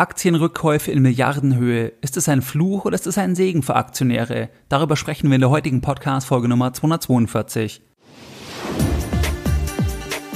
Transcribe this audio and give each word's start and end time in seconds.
Aktienrückkäufe 0.00 0.92
in 0.92 1.02
Milliardenhöhe. 1.02 1.92
Ist 2.02 2.16
es 2.16 2.28
ein 2.28 2.40
Fluch 2.40 2.84
oder 2.84 2.94
ist 2.94 3.08
es 3.08 3.18
ein 3.18 3.34
Segen 3.34 3.64
für 3.64 3.74
Aktionäre? 3.74 4.48
Darüber 4.68 4.94
sprechen 4.94 5.28
wir 5.28 5.34
in 5.34 5.40
der 5.40 5.50
heutigen 5.50 5.80
Podcast-Folge 5.80 6.46
Nummer 6.46 6.72
242. 6.72 7.82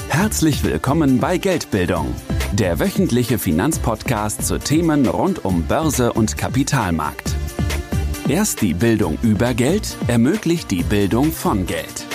Herzlich 0.09 0.65
willkommen 0.65 1.21
bei 1.21 1.39
Geldbildung, 1.39 2.13
der 2.53 2.81
wöchentliche 2.81 3.39
Finanzpodcast 3.39 4.45
zu 4.45 4.59
Themen 4.59 5.07
rund 5.07 5.45
um 5.45 5.63
Börse 5.63 6.13
und 6.13 6.37
Kapitalmarkt. 6.37 7.33
Erst 8.27 8.63
die 8.63 8.75
Bildung 8.75 9.17
über 9.23 9.55
Geld 9.55 9.97
ermöglicht 10.09 10.73
die 10.73 10.83
Bildung 10.83 11.31
von 11.31 11.67
Geld. 11.67 12.09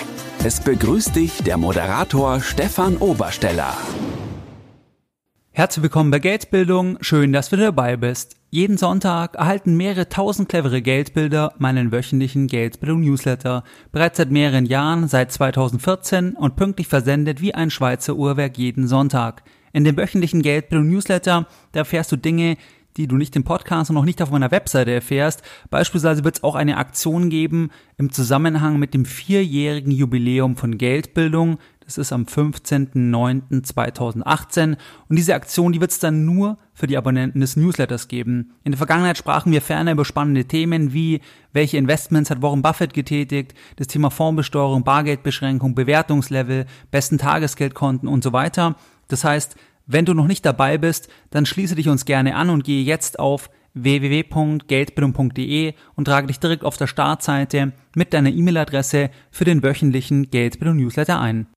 Es 0.44 0.60
begrüßt 0.60 1.16
dich 1.16 1.44
der 1.44 1.56
Moderator 1.56 2.42
Stefan 2.42 2.98
Obersteller. 2.98 3.74
Herzlich 5.58 5.82
willkommen 5.82 6.12
bei 6.12 6.20
Geldbildung. 6.20 7.00
Schön, 7.02 7.34
dass 7.34 7.50
du 7.50 7.58
dabei 7.58 7.98
bist. 7.98 8.36
Jeden 8.52 8.78
Sonntag 8.78 9.34
erhalten 9.34 9.76
mehrere 9.76 10.08
tausend 10.08 10.50
clevere 10.50 10.84
Geldbilder 10.84 11.56
meinen 11.58 11.92
wöchentlichen 11.92 12.46
Geldbildung 12.46 13.02
Newsletter. 13.02 13.64
Bereits 13.92 14.18
seit 14.18 14.30
mehreren 14.30 14.68
Jahren, 14.68 15.08
seit 15.08 15.32
2014 15.32 16.34
und 16.34 16.58
pünktlich 16.58 16.88
versendet 16.88 17.42
wie 17.42 17.56
ein 17.56 17.72
Schweizer 17.72 18.16
Uhrwerk 18.16 18.60
jeden 18.60 18.88
Sonntag. 18.88 19.42
In 19.74 19.84
dem 19.84 19.98
wöchentlichen 19.98 20.44
Geldbildung 20.44 20.90
Newsletter, 20.90 21.48
da 21.72 21.80
erfährst 21.80 22.12
du 22.12 22.18
Dinge, 22.18 22.58
die 22.98 23.08
du 23.08 23.16
nicht 23.16 23.36
im 23.36 23.44
Podcast 23.44 23.90
und 23.90 23.96
noch 23.96 24.06
nicht 24.06 24.22
auf 24.22 24.30
meiner 24.30 24.52
Webseite 24.52 24.92
erfährst. 24.92 25.42
Beispielsweise 25.72 26.24
wird 26.24 26.38
es 26.38 26.44
auch 26.44 26.54
eine 26.54 26.78
Aktion 26.78 27.32
geben 27.32 27.72
im 27.98 28.12
Zusammenhang 28.12 28.78
mit 28.78 28.94
dem 28.94 29.06
vierjährigen 29.06 29.92
Jubiläum 29.92 30.56
von 30.56 30.78
Geldbildung. 30.78 31.58
Das 31.88 31.98
ist 31.98 32.12
am 32.12 32.26
15.09.2018 32.26 34.76
und 35.08 35.16
diese 35.16 35.36
Aktion, 35.36 35.72
die 35.72 35.80
wird 35.80 35.92
es 35.92 36.00
dann 36.00 36.26
nur 36.26 36.58
für 36.74 36.86
die 36.86 36.98
Abonnenten 36.98 37.40
des 37.40 37.56
Newsletters 37.56 38.10
geben. 38.10 38.52
In 38.66 38.74
der 38.74 38.78
Vergangenheit 38.78 39.18
sprachen 39.18 39.54
wir 39.54 39.62
ferner 39.62 39.94
über 39.94 40.04
spannende 40.04 40.44
Themen 40.44 40.92
wie 40.92 41.22
welche 41.54 41.78
Investments 41.78 42.30
hat 42.30 42.42
Warren 42.42 42.62
Buffett 42.62 42.94
getätigt, 42.94 43.54
das 43.78 43.88
Thema 43.88 44.12
Fondsbesteuerung, 44.12 44.84
Bargeldbeschränkung, 44.84 45.76
Bewertungslevel, 45.76 46.66
besten 46.92 47.20
Tagesgeldkonten 47.20 48.10
und 48.10 48.22
so 48.22 48.34
weiter. 48.34 48.76
Das 49.08 49.24
heißt, 49.24 49.56
wenn 49.86 50.04
du 50.04 50.14
noch 50.14 50.28
nicht 50.28 50.46
dabei 50.46 50.78
bist, 50.78 51.08
dann 51.30 51.46
schließe 51.46 51.76
dich 51.76 51.88
uns 51.88 52.04
gerne 52.04 52.36
an 52.36 52.50
und 52.50 52.66
gehe 52.66 52.84
jetzt 52.84 53.18
auf 53.18 53.50
www.geldbildung.de 53.74 55.74
und 55.96 56.06
trage 56.06 56.28
dich 56.28 56.42
direkt 56.42 56.66
auf 56.66 56.76
der 56.76 56.88
Startseite 56.88 57.72
mit 57.96 58.12
deiner 58.12 58.32
E-Mail-Adresse 58.32 59.10
für 59.32 59.46
den 59.46 59.64
wöchentlichen 59.64 60.30
Geldbildung 60.30 60.76
Newsletter 60.76 61.22
ein. 61.22 61.48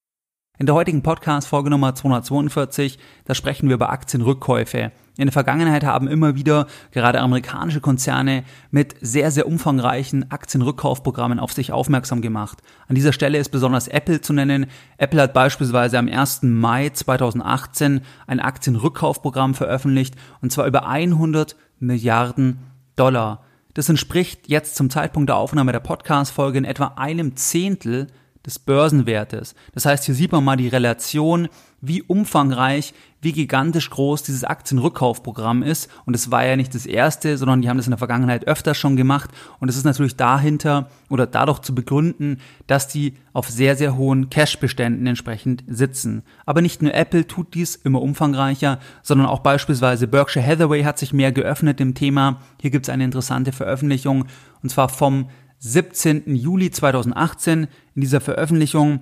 In 0.61 0.66
der 0.66 0.75
heutigen 0.75 1.03
Podcast-Folge 1.03 1.70
Nummer 1.70 1.94
242, 1.94 2.98
da 3.25 3.34
sprechen 3.34 3.69
wir 3.69 3.77
über 3.77 3.89
Aktienrückkäufe. 3.89 4.92
In 5.17 5.25
der 5.25 5.33
Vergangenheit 5.33 5.84
haben 5.84 6.06
immer 6.06 6.34
wieder 6.34 6.67
gerade 6.91 7.22
amerikanische 7.22 7.80
Konzerne 7.80 8.44
mit 8.70 8.94
sehr, 9.00 9.30
sehr 9.30 9.47
umfangreichen 9.47 10.30
Aktienrückkaufprogrammen 10.30 11.41
auf 11.41 11.55
sich 11.55 11.72
aufmerksam 11.72 12.20
gemacht. 12.20 12.58
An 12.89 12.94
dieser 12.94 13.14
Stelle 13.14 13.39
ist 13.39 13.48
besonders 13.48 13.89
Apple 13.89 14.20
zu 14.20 14.34
nennen. 14.34 14.67
Apple 14.98 15.22
hat 15.22 15.33
beispielsweise 15.33 15.98
am 15.98 16.08
1. 16.08 16.42
Mai 16.42 16.91
2018 16.91 18.02
ein 18.27 18.41
Aktienrückkaufprogramm 18.41 19.55
veröffentlicht 19.55 20.14
und 20.42 20.52
zwar 20.52 20.67
über 20.67 20.86
100 20.86 21.56
Milliarden 21.78 22.58
Dollar. 22.97 23.45
Das 23.72 23.89
entspricht 23.89 24.47
jetzt 24.48 24.77
zum 24.77 24.91
Zeitpunkt 24.91 25.30
der 25.30 25.36
Aufnahme 25.36 25.72
der 25.72 25.80
Podcast-Folge 25.80 26.58
in 26.58 26.67
etwa 26.67 26.97
einem 26.97 27.34
Zehntel 27.36 28.08
des 28.46 28.58
Börsenwertes. 28.58 29.55
Das 29.72 29.86
heißt, 29.86 30.05
hier 30.05 30.14
sieht 30.14 30.33
man 30.33 30.44
mal 30.44 30.56
die 30.56 30.69
Relation, 30.69 31.48
wie 31.83 32.02
umfangreich, 32.02 32.92
wie 33.22 33.33
gigantisch 33.33 33.91
groß 33.91 34.22
dieses 34.22 34.44
Aktienrückkaufprogramm 34.44 35.62
ist. 35.62 35.91
Und 36.05 36.14
es 36.14 36.30
war 36.30 36.44
ja 36.44 36.56
nicht 36.56 36.74
das 36.74 36.86
erste, 36.86 37.36
sondern 37.38 37.62
die 37.62 37.68
haben 37.68 37.77
das 37.77 37.86
in 37.86 37.92
der 37.92 37.98
Vergangenheit 37.98 38.46
öfter 38.46 38.74
schon 38.74 38.96
gemacht. 38.96 39.30
Und 39.61 39.68
es 39.68 39.77
ist 39.77 39.84
natürlich 39.84 40.16
dahinter 40.16 40.88
oder 41.08 41.27
dadurch 41.27 41.61
zu 41.61 41.74
begründen, 41.74 42.38
dass 42.66 42.88
die 42.88 43.14
auf 43.33 43.48
sehr, 43.48 43.77
sehr 43.77 43.96
hohen 43.96 44.30
Cash-Beständen 44.30 45.06
entsprechend 45.06 45.64
sitzen. 45.68 46.23
Aber 46.45 46.62
nicht 46.62 46.83
nur 46.83 46.95
Apple 46.95 47.27
tut 47.27 47.55
dies 47.55 47.77
immer 47.77 48.02
umfangreicher, 48.02 48.79
sondern 49.02 49.27
auch 49.27 49.40
beispielsweise 49.40 50.06
Berkshire 50.06 50.46
Hathaway 50.46 50.83
hat 50.83 50.98
sich 50.98 51.12
mehr 51.12 51.33
geöffnet 51.33 51.80
dem 51.80 51.95
Thema. 51.95 52.40
Hier 52.61 52.70
gibt 52.70 52.86
es 52.86 52.90
eine 52.90 53.05
interessante 53.05 53.52
Veröffentlichung 53.52 54.27
und 54.62 54.68
zwar 54.68 54.89
vom 54.89 55.29
17. 55.61 56.35
Juli 56.35 56.71
2018 56.71 57.69
in 57.95 58.01
dieser 58.01 58.21
Veröffentlichung. 58.21 59.01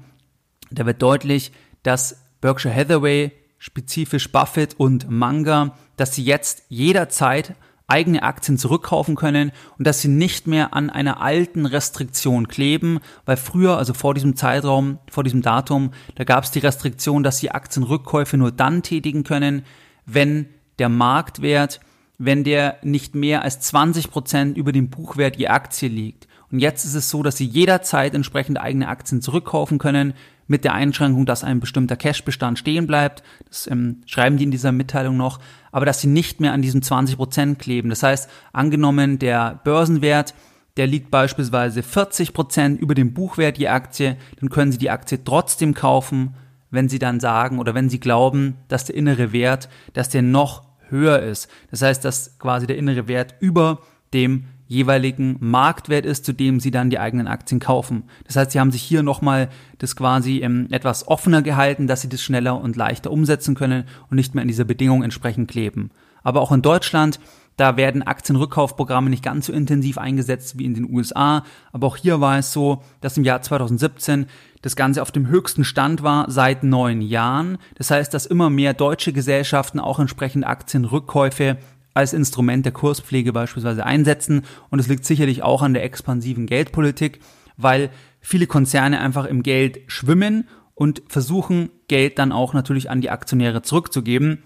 Da 0.70 0.86
wird 0.86 1.00
deutlich, 1.00 1.52
dass 1.82 2.18
Berkshire 2.40 2.74
Hathaway, 2.74 3.32
spezifisch 3.58 4.30
Buffett 4.30 4.74
und 4.78 5.10
Manga, 5.10 5.76
dass 5.96 6.14
sie 6.14 6.24
jetzt 6.24 6.64
jederzeit 6.68 7.54
eigene 7.86 8.22
Aktien 8.22 8.58
zurückkaufen 8.58 9.16
können 9.16 9.50
und 9.78 9.86
dass 9.86 10.02
sie 10.02 10.08
nicht 10.08 10.46
mehr 10.46 10.74
an 10.74 10.90
einer 10.90 11.22
alten 11.22 11.64
Restriktion 11.64 12.46
kleben, 12.46 13.00
weil 13.24 13.38
früher, 13.38 13.78
also 13.78 13.94
vor 13.94 14.12
diesem 14.12 14.36
Zeitraum, 14.36 14.98
vor 15.10 15.24
diesem 15.24 15.40
Datum, 15.40 15.92
da 16.14 16.24
gab 16.24 16.44
es 16.44 16.50
die 16.50 16.58
Restriktion, 16.58 17.22
dass 17.22 17.38
sie 17.38 17.50
Aktienrückkäufe 17.50 18.36
nur 18.36 18.52
dann 18.52 18.82
tätigen 18.82 19.24
können, 19.24 19.64
wenn 20.04 20.46
der 20.78 20.90
Marktwert, 20.90 21.80
wenn 22.18 22.44
der 22.44 22.76
nicht 22.82 23.14
mehr 23.14 23.42
als 23.42 23.60
20 23.60 24.10
Prozent 24.10 24.58
über 24.58 24.72
dem 24.72 24.90
Buchwert 24.90 25.36
je 25.36 25.48
Aktie 25.48 25.88
liegt. 25.88 26.27
Und 26.50 26.60
jetzt 26.60 26.84
ist 26.84 26.94
es 26.94 27.10
so, 27.10 27.22
dass 27.22 27.36
Sie 27.36 27.44
jederzeit 27.44 28.14
entsprechend 28.14 28.58
eigene 28.58 28.88
Aktien 28.88 29.20
zurückkaufen 29.20 29.78
können, 29.78 30.14
mit 30.48 30.64
der 30.64 30.72
Einschränkung, 30.74 31.26
dass 31.26 31.44
ein 31.44 31.60
bestimmter 31.60 31.96
Cashbestand 31.96 32.58
stehen 32.58 32.86
bleibt. 32.86 33.22
Das 33.48 33.66
ähm, 33.70 34.00
schreiben 34.06 34.38
die 34.38 34.44
in 34.44 34.50
dieser 34.50 34.72
Mitteilung 34.72 35.16
noch. 35.16 35.38
Aber 35.70 35.86
dass 35.86 36.00
Sie 36.00 36.08
nicht 36.08 36.40
mehr 36.40 36.52
an 36.52 36.62
diesem 36.62 36.80
20% 36.80 37.56
kleben. 37.56 37.90
Das 37.90 38.02
heißt, 38.02 38.30
angenommen, 38.52 39.18
der 39.18 39.60
Börsenwert, 39.62 40.34
der 40.78 40.86
liegt 40.86 41.10
beispielsweise 41.10 41.80
40% 41.80 42.78
über 42.78 42.94
dem 42.94 43.12
Buchwert 43.12 43.58
je 43.58 43.68
Aktie, 43.68 44.16
dann 44.40 44.48
können 44.48 44.72
Sie 44.72 44.78
die 44.78 44.90
Aktie 44.90 45.22
trotzdem 45.22 45.74
kaufen, 45.74 46.34
wenn 46.70 46.88
Sie 46.88 46.98
dann 46.98 47.20
sagen 47.20 47.58
oder 47.58 47.74
wenn 47.74 47.90
Sie 47.90 48.00
glauben, 48.00 48.56
dass 48.68 48.86
der 48.86 48.96
innere 48.96 49.32
Wert, 49.32 49.68
dass 49.92 50.08
der 50.08 50.22
noch 50.22 50.62
höher 50.88 51.20
ist. 51.20 51.48
Das 51.70 51.82
heißt, 51.82 52.04
dass 52.04 52.38
quasi 52.38 52.66
der 52.66 52.78
innere 52.78 53.06
Wert 53.06 53.34
über 53.40 53.80
dem 54.14 54.44
jeweiligen 54.68 55.36
Marktwert 55.40 56.06
ist, 56.06 56.24
zu 56.24 56.32
dem 56.32 56.60
sie 56.60 56.70
dann 56.70 56.90
die 56.90 56.98
eigenen 56.98 57.26
Aktien 57.26 57.58
kaufen. 57.58 58.04
Das 58.24 58.36
heißt, 58.36 58.52
sie 58.52 58.60
haben 58.60 58.70
sich 58.70 58.82
hier 58.82 59.02
nochmal 59.02 59.48
das 59.78 59.96
quasi 59.96 60.38
ähm, 60.38 60.68
etwas 60.70 61.08
offener 61.08 61.42
gehalten, 61.42 61.86
dass 61.86 62.02
sie 62.02 62.08
das 62.08 62.22
schneller 62.22 62.60
und 62.60 62.76
leichter 62.76 63.10
umsetzen 63.10 63.54
können 63.54 63.84
und 64.10 64.16
nicht 64.16 64.34
mehr 64.34 64.42
in 64.42 64.48
dieser 64.48 64.64
Bedingung 64.64 65.02
entsprechend 65.02 65.50
kleben. 65.50 65.90
Aber 66.22 66.42
auch 66.42 66.52
in 66.52 66.62
Deutschland, 66.62 67.18
da 67.56 67.76
werden 67.76 68.02
Aktienrückkaufprogramme 68.02 69.10
nicht 69.10 69.24
ganz 69.24 69.46
so 69.46 69.52
intensiv 69.52 69.98
eingesetzt 69.98 70.58
wie 70.58 70.64
in 70.64 70.74
den 70.74 70.94
USA. 70.94 71.44
Aber 71.72 71.88
auch 71.88 71.96
hier 71.96 72.20
war 72.20 72.38
es 72.38 72.52
so, 72.52 72.82
dass 73.00 73.16
im 73.16 73.24
Jahr 73.24 73.42
2017 73.42 74.26
das 74.62 74.76
Ganze 74.76 75.02
auf 75.02 75.10
dem 75.10 75.28
höchsten 75.28 75.64
Stand 75.64 76.02
war 76.02 76.30
seit 76.30 76.62
neun 76.62 77.00
Jahren. 77.00 77.58
Das 77.76 77.90
heißt, 77.90 78.12
dass 78.12 78.26
immer 78.26 78.50
mehr 78.50 78.74
deutsche 78.74 79.12
Gesellschaften 79.12 79.80
auch 79.80 79.98
entsprechend 79.98 80.46
Aktienrückkäufe 80.46 81.56
als 81.98 82.12
Instrument 82.12 82.64
der 82.64 82.72
Kurspflege 82.72 83.32
beispielsweise 83.32 83.84
einsetzen. 83.84 84.42
Und 84.70 84.78
es 84.78 84.86
liegt 84.86 85.04
sicherlich 85.04 85.42
auch 85.42 85.62
an 85.62 85.74
der 85.74 85.84
expansiven 85.84 86.46
Geldpolitik, 86.46 87.20
weil 87.56 87.90
viele 88.20 88.46
Konzerne 88.46 89.00
einfach 89.00 89.24
im 89.24 89.42
Geld 89.42 89.80
schwimmen 89.88 90.48
und 90.74 91.02
versuchen, 91.08 91.70
Geld 91.88 92.18
dann 92.20 92.30
auch 92.30 92.54
natürlich 92.54 92.88
an 92.88 93.00
die 93.00 93.10
Aktionäre 93.10 93.62
zurückzugeben. 93.62 94.44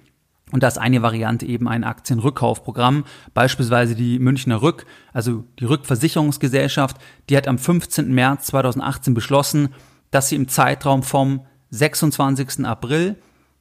Und 0.50 0.62
da 0.62 0.68
ist 0.68 0.78
eine 0.78 1.02
Variante 1.02 1.46
eben 1.46 1.68
ein 1.68 1.84
Aktienrückkaufprogramm, 1.84 3.04
beispielsweise 3.34 3.94
die 3.94 4.18
Münchner 4.18 4.60
Rück, 4.60 4.86
also 5.12 5.44
die 5.58 5.64
Rückversicherungsgesellschaft, 5.64 6.96
die 7.28 7.36
hat 7.36 7.48
am 7.48 7.58
15. 7.58 8.12
März 8.12 8.46
2018 8.46 9.14
beschlossen, 9.14 9.74
dass 10.10 10.28
sie 10.28 10.36
im 10.36 10.48
Zeitraum 10.48 11.02
vom 11.02 11.40
26. 11.70 12.64
April 12.64 13.16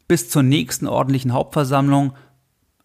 bis 0.08 0.30
zur 0.30 0.44
nächsten 0.44 0.88
ordentlichen 0.88 1.34
Hauptversammlung 1.34 2.14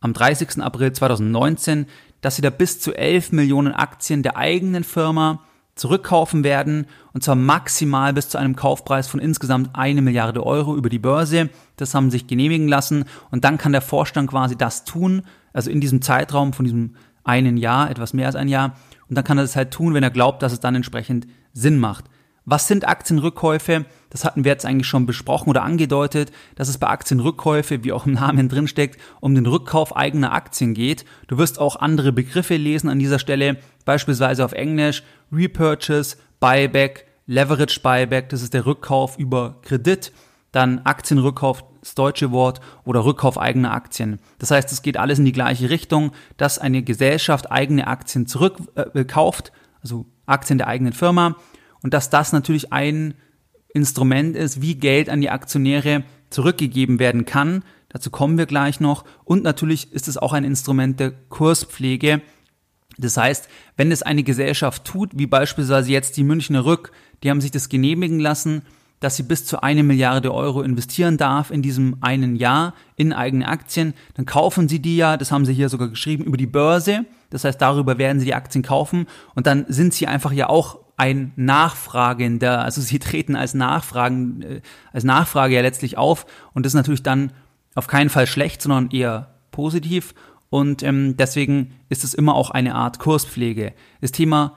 am 0.00 0.12
30. 0.12 0.62
April 0.62 0.92
2019, 0.92 1.86
dass 2.20 2.36
sie 2.36 2.42
da 2.42 2.50
bis 2.50 2.80
zu 2.80 2.94
11 2.94 3.32
Millionen 3.32 3.72
Aktien 3.72 4.22
der 4.22 4.36
eigenen 4.36 4.84
Firma 4.84 5.40
zurückkaufen 5.76 6.42
werden 6.42 6.86
und 7.12 7.22
zwar 7.22 7.36
maximal 7.36 8.12
bis 8.12 8.30
zu 8.30 8.38
einem 8.38 8.56
Kaufpreis 8.56 9.08
von 9.08 9.20
insgesamt 9.20 9.70
eine 9.74 10.00
Milliarde 10.00 10.44
Euro 10.44 10.74
über 10.74 10.88
die 10.88 10.98
Börse. 10.98 11.50
Das 11.76 11.94
haben 11.94 12.10
sich 12.10 12.26
genehmigen 12.26 12.66
lassen 12.66 13.04
und 13.30 13.44
dann 13.44 13.58
kann 13.58 13.72
der 13.72 13.82
Vorstand 13.82 14.30
quasi 14.30 14.56
das 14.56 14.84
tun, 14.84 15.22
also 15.52 15.70
in 15.70 15.80
diesem 15.80 16.00
Zeitraum 16.00 16.54
von 16.54 16.64
diesem 16.64 16.96
einen 17.24 17.58
Jahr, 17.58 17.90
etwas 17.90 18.14
mehr 18.14 18.26
als 18.26 18.36
ein 18.36 18.48
Jahr 18.48 18.76
und 19.08 19.16
dann 19.16 19.24
kann 19.24 19.38
er 19.38 19.44
das 19.44 19.56
halt 19.56 19.70
tun, 19.70 19.94
wenn 19.94 20.02
er 20.02 20.10
glaubt, 20.10 20.42
dass 20.42 20.52
es 20.52 20.60
dann 20.60 20.74
entsprechend 20.74 21.26
Sinn 21.52 21.78
macht. 21.78 22.06
Was 22.48 22.68
sind 22.68 22.86
Aktienrückkäufe? 22.86 23.86
Das 24.08 24.24
hatten 24.24 24.44
wir 24.44 24.52
jetzt 24.52 24.64
eigentlich 24.64 24.86
schon 24.86 25.04
besprochen 25.04 25.50
oder 25.50 25.64
angedeutet, 25.64 26.30
dass 26.54 26.68
es 26.68 26.78
bei 26.78 26.86
Aktienrückkäufe, 26.86 27.82
wie 27.82 27.92
auch 27.92 28.06
im 28.06 28.12
Namen 28.12 28.48
drinsteckt, 28.48 29.00
um 29.20 29.34
den 29.34 29.46
Rückkauf 29.46 29.96
eigener 29.96 30.32
Aktien 30.32 30.72
geht. 30.72 31.04
Du 31.26 31.38
wirst 31.38 31.58
auch 31.58 31.74
andere 31.74 32.12
Begriffe 32.12 32.54
lesen 32.54 32.88
an 32.88 33.00
dieser 33.00 33.18
Stelle, 33.18 33.56
beispielsweise 33.84 34.44
auf 34.44 34.52
Englisch 34.52 35.02
Repurchase, 35.32 36.18
Buyback, 36.38 37.06
Leverage 37.26 37.80
Buyback, 37.80 38.28
das 38.28 38.42
ist 38.42 38.54
der 38.54 38.64
Rückkauf 38.64 39.18
über 39.18 39.56
Kredit, 39.62 40.12
dann 40.52 40.78
Aktienrückkauf 40.84 41.64
das 41.80 41.96
deutsche 41.96 42.30
Wort, 42.30 42.60
oder 42.84 43.04
Rückkauf 43.04 43.38
eigener 43.38 43.72
Aktien. 43.72 44.20
Das 44.38 44.52
heißt, 44.52 44.70
es 44.70 44.82
geht 44.82 44.98
alles 44.98 45.18
in 45.18 45.24
die 45.24 45.32
gleiche 45.32 45.68
Richtung, 45.68 46.12
dass 46.36 46.60
eine 46.60 46.84
Gesellschaft 46.84 47.50
eigene 47.50 47.88
Aktien 47.88 48.28
zurückkauft, 48.28 49.48
äh, 49.48 49.78
also 49.82 50.06
Aktien 50.26 50.58
der 50.58 50.68
eigenen 50.68 50.92
Firma, 50.92 51.34
und 51.86 51.94
dass 51.94 52.10
das 52.10 52.32
natürlich 52.32 52.72
ein 52.72 53.14
Instrument 53.72 54.34
ist, 54.34 54.60
wie 54.60 54.74
Geld 54.74 55.08
an 55.08 55.20
die 55.20 55.30
Aktionäre 55.30 56.02
zurückgegeben 56.30 56.98
werden 56.98 57.26
kann. 57.26 57.62
Dazu 57.90 58.10
kommen 58.10 58.38
wir 58.38 58.46
gleich 58.46 58.80
noch. 58.80 59.04
Und 59.22 59.44
natürlich 59.44 59.92
ist 59.92 60.08
es 60.08 60.16
auch 60.16 60.32
ein 60.32 60.42
Instrument 60.42 60.98
der 60.98 61.12
Kurspflege. 61.12 62.22
Das 62.98 63.16
heißt, 63.16 63.48
wenn 63.76 63.92
es 63.92 64.02
eine 64.02 64.24
Gesellschaft 64.24 64.84
tut, 64.84 65.12
wie 65.14 65.28
beispielsweise 65.28 65.92
jetzt 65.92 66.16
die 66.16 66.24
Münchner 66.24 66.64
Rück, 66.64 66.90
die 67.22 67.30
haben 67.30 67.40
sich 67.40 67.52
das 67.52 67.68
genehmigen 67.68 68.18
lassen, 68.18 68.62
dass 68.98 69.14
sie 69.14 69.22
bis 69.22 69.46
zu 69.46 69.62
eine 69.62 69.84
Milliarde 69.84 70.34
Euro 70.34 70.62
investieren 70.62 71.18
darf 71.18 71.52
in 71.52 71.62
diesem 71.62 71.98
einen 72.00 72.34
Jahr 72.34 72.74
in 72.96 73.12
eigene 73.12 73.46
Aktien, 73.46 73.94
dann 74.14 74.26
kaufen 74.26 74.66
sie 74.68 74.80
die 74.80 74.96
ja, 74.96 75.16
das 75.16 75.30
haben 75.30 75.46
sie 75.46 75.54
hier 75.54 75.68
sogar 75.68 75.86
geschrieben, 75.86 76.24
über 76.24 76.36
die 76.36 76.48
Börse. 76.48 77.04
Das 77.30 77.44
heißt, 77.44 77.62
darüber 77.62 77.96
werden 77.96 78.18
sie 78.18 78.24
die 78.24 78.34
Aktien 78.34 78.64
kaufen 78.64 79.06
und 79.36 79.46
dann 79.46 79.66
sind 79.68 79.94
sie 79.94 80.08
einfach 80.08 80.32
ja 80.32 80.48
auch 80.48 80.85
ein 80.96 81.32
Nachfragender, 81.36 82.62
also 82.62 82.80
sie 82.80 82.98
treten 82.98 83.36
als 83.36 83.54
Nachfragen, 83.54 84.42
äh, 84.42 84.60
als 84.92 85.04
Nachfrage 85.04 85.54
ja 85.54 85.60
letztlich 85.60 85.98
auf 85.98 86.26
und 86.54 86.64
das 86.64 86.70
ist 86.72 86.76
natürlich 86.76 87.02
dann 87.02 87.32
auf 87.74 87.86
keinen 87.86 88.08
Fall 88.08 88.26
schlecht, 88.26 88.62
sondern 88.62 88.90
eher 88.90 89.34
positiv 89.50 90.14
und 90.48 90.82
ähm, 90.82 91.16
deswegen 91.16 91.74
ist 91.88 92.04
es 92.04 92.14
immer 92.14 92.34
auch 92.34 92.50
eine 92.50 92.74
Art 92.74 92.98
Kurspflege. 92.98 93.74
Das 94.00 94.12
Thema 94.12 94.56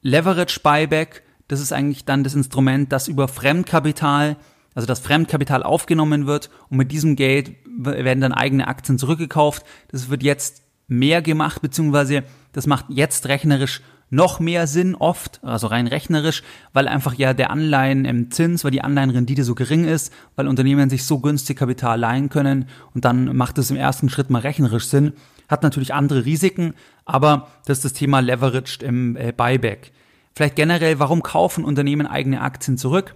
Leverage 0.00 0.60
Buyback, 0.62 1.22
das 1.48 1.60
ist 1.60 1.72
eigentlich 1.72 2.04
dann 2.04 2.24
das 2.24 2.34
Instrument, 2.34 2.90
das 2.92 3.08
über 3.08 3.28
Fremdkapital, 3.28 4.36
also 4.74 4.86
das 4.86 5.00
Fremdkapital 5.00 5.62
aufgenommen 5.62 6.26
wird 6.26 6.50
und 6.70 6.78
mit 6.78 6.92
diesem 6.92 7.16
Geld 7.16 7.52
werden 7.64 8.20
dann 8.20 8.32
eigene 8.32 8.68
Aktien 8.68 8.98
zurückgekauft. 8.98 9.64
Das 9.88 10.08
wird 10.08 10.22
jetzt 10.22 10.62
mehr 10.86 11.22
gemacht, 11.22 11.60
beziehungsweise 11.62 12.22
das 12.52 12.66
macht 12.66 12.86
jetzt 12.88 13.26
rechnerisch 13.26 13.82
noch 14.14 14.40
mehr 14.40 14.66
Sinn 14.66 14.94
oft, 14.94 15.40
also 15.42 15.66
rein 15.66 15.86
rechnerisch, 15.86 16.42
weil 16.72 16.88
einfach 16.88 17.14
ja 17.14 17.34
der 17.34 17.50
Anleihen 17.50 18.04
im 18.04 18.30
Zins, 18.30 18.64
weil 18.64 18.70
die 18.70 18.82
Anleihenrendite 18.82 19.44
so 19.44 19.54
gering 19.54 19.84
ist, 19.84 20.12
weil 20.36 20.48
Unternehmen 20.48 20.88
sich 20.88 21.04
so 21.04 21.18
günstig 21.18 21.58
Kapital 21.58 21.98
leihen 21.98 22.28
können 22.28 22.68
und 22.94 23.04
dann 23.04 23.36
macht 23.36 23.58
es 23.58 23.70
im 23.70 23.76
ersten 23.76 24.08
Schritt 24.08 24.30
mal 24.30 24.40
rechnerisch 24.40 24.86
Sinn. 24.86 25.12
Hat 25.48 25.62
natürlich 25.62 25.92
andere 25.92 26.24
Risiken, 26.24 26.74
aber 27.04 27.48
das 27.66 27.78
ist 27.78 27.84
das 27.84 27.92
Thema 27.92 28.20
Leveraged 28.20 28.82
im 28.82 29.16
äh, 29.16 29.32
Buyback. 29.32 29.92
Vielleicht 30.34 30.56
generell, 30.56 30.98
warum 30.98 31.22
kaufen 31.22 31.64
Unternehmen 31.64 32.06
eigene 32.06 32.40
Aktien 32.40 32.78
zurück? 32.78 33.14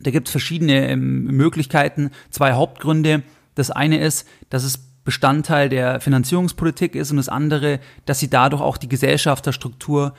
Da 0.00 0.10
gibt 0.10 0.28
es 0.28 0.32
verschiedene 0.32 0.88
ähm, 0.88 1.24
Möglichkeiten, 1.24 2.10
zwei 2.30 2.52
Hauptgründe. 2.52 3.22
Das 3.54 3.70
eine 3.70 3.98
ist, 4.00 4.26
dass 4.48 4.64
es 4.64 4.89
Bestandteil 5.10 5.68
der 5.68 5.98
Finanzierungspolitik 5.98 6.94
ist 6.94 7.10
und 7.10 7.16
das 7.16 7.28
andere, 7.28 7.80
dass 8.06 8.20
sie 8.20 8.30
dadurch 8.30 8.62
auch 8.62 8.76
die 8.76 8.88
Gesellschafterstruktur 8.88 10.14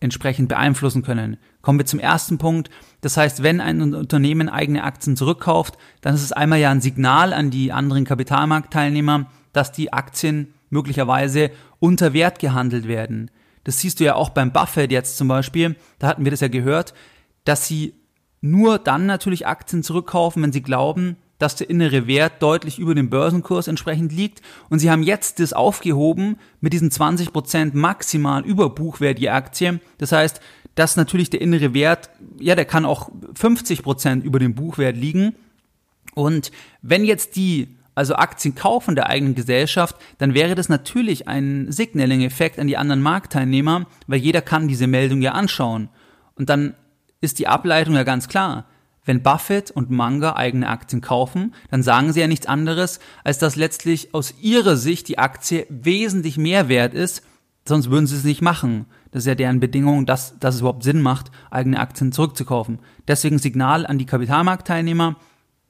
entsprechend 0.00 0.48
beeinflussen 0.48 1.04
können. 1.04 1.36
Kommen 1.62 1.78
wir 1.78 1.86
zum 1.86 2.00
ersten 2.00 2.36
Punkt. 2.36 2.68
Das 3.00 3.16
heißt, 3.16 3.44
wenn 3.44 3.60
ein 3.60 3.94
Unternehmen 3.94 4.48
eigene 4.48 4.82
Aktien 4.82 5.16
zurückkauft, 5.16 5.78
dann 6.00 6.16
ist 6.16 6.24
es 6.24 6.32
einmal 6.32 6.58
ja 6.58 6.72
ein 6.72 6.80
Signal 6.80 7.32
an 7.32 7.52
die 7.52 7.70
anderen 7.70 8.04
Kapitalmarktteilnehmer, 8.04 9.26
dass 9.52 9.70
die 9.70 9.92
Aktien 9.92 10.52
möglicherweise 10.68 11.52
unter 11.78 12.12
Wert 12.12 12.40
gehandelt 12.40 12.88
werden. 12.88 13.30
Das 13.62 13.78
siehst 13.78 14.00
du 14.00 14.04
ja 14.04 14.16
auch 14.16 14.30
beim 14.30 14.50
Buffett 14.50 14.90
jetzt 14.90 15.16
zum 15.16 15.28
Beispiel. 15.28 15.76
Da 16.00 16.08
hatten 16.08 16.24
wir 16.24 16.32
das 16.32 16.40
ja 16.40 16.48
gehört, 16.48 16.92
dass 17.44 17.68
sie 17.68 17.94
nur 18.40 18.80
dann 18.80 19.06
natürlich 19.06 19.46
Aktien 19.46 19.84
zurückkaufen, 19.84 20.42
wenn 20.42 20.52
sie 20.52 20.62
glauben, 20.62 21.18
dass 21.38 21.56
der 21.56 21.68
innere 21.68 22.06
Wert 22.06 22.42
deutlich 22.42 22.78
über 22.78 22.94
dem 22.94 23.10
Börsenkurs 23.10 23.68
entsprechend 23.68 24.12
liegt. 24.12 24.40
Und 24.70 24.78
sie 24.78 24.90
haben 24.90 25.02
jetzt 25.02 25.40
das 25.40 25.52
aufgehoben 25.52 26.36
mit 26.60 26.72
diesen 26.72 26.90
20% 26.90 27.70
maximal 27.74 28.44
über 28.44 28.70
Buchwert 28.70 29.18
je 29.18 29.28
Aktie. 29.28 29.80
Das 29.98 30.12
heißt, 30.12 30.40
dass 30.74 30.96
natürlich 30.96 31.30
der 31.30 31.40
innere 31.40 31.74
Wert, 31.74 32.10
ja, 32.38 32.54
der 32.54 32.64
kann 32.64 32.84
auch 32.84 33.10
50% 33.38 34.22
über 34.22 34.38
dem 34.38 34.54
Buchwert 34.54 34.96
liegen. 34.96 35.34
Und 36.14 36.50
wenn 36.82 37.04
jetzt 37.04 37.36
die 37.36 37.68
also 37.94 38.16
Aktien 38.16 38.54
kaufen 38.54 38.96
der 38.96 39.08
eigenen 39.08 39.34
Gesellschaft, 39.34 39.96
dann 40.18 40.34
wäre 40.34 40.54
das 40.54 40.68
natürlich 40.68 41.28
ein 41.28 41.70
Signaling-Effekt 41.70 42.58
an 42.58 42.66
die 42.66 42.76
anderen 42.76 43.02
Marktteilnehmer, 43.02 43.86
weil 44.06 44.18
jeder 44.18 44.42
kann 44.42 44.68
diese 44.68 44.88
Meldung 44.88 45.22
ja 45.22 45.32
anschauen. 45.32 45.88
Und 46.34 46.48
dann 46.48 46.74
ist 47.20 47.38
die 47.38 47.46
Ableitung 47.46 47.94
ja 47.94 48.02
ganz 48.02 48.26
klar. 48.28 48.66
Wenn 49.04 49.22
Buffett 49.22 49.70
und 49.70 49.90
Manga 49.90 50.34
eigene 50.34 50.68
Aktien 50.68 51.02
kaufen, 51.02 51.54
dann 51.70 51.82
sagen 51.82 52.12
sie 52.12 52.20
ja 52.20 52.26
nichts 52.26 52.46
anderes, 52.46 53.00
als 53.22 53.38
dass 53.38 53.56
letztlich 53.56 54.14
aus 54.14 54.34
ihrer 54.40 54.76
Sicht 54.76 55.08
die 55.08 55.18
Aktie 55.18 55.66
wesentlich 55.68 56.38
mehr 56.38 56.68
wert 56.68 56.94
ist, 56.94 57.22
sonst 57.68 57.90
würden 57.90 58.06
sie 58.06 58.16
es 58.16 58.24
nicht 58.24 58.42
machen. 58.42 58.86
Das 59.10 59.22
ist 59.22 59.26
ja 59.26 59.34
deren 59.34 59.60
Bedingung, 59.60 60.06
dass, 60.06 60.38
dass 60.38 60.54
es 60.54 60.60
überhaupt 60.62 60.82
Sinn 60.82 61.02
macht, 61.02 61.30
eigene 61.50 61.78
Aktien 61.78 62.12
zurückzukaufen. 62.12 62.78
Deswegen 63.06 63.38
Signal 63.38 63.86
an 63.86 63.98
die 63.98 64.06
Kapitalmarktteilnehmer. 64.06 65.16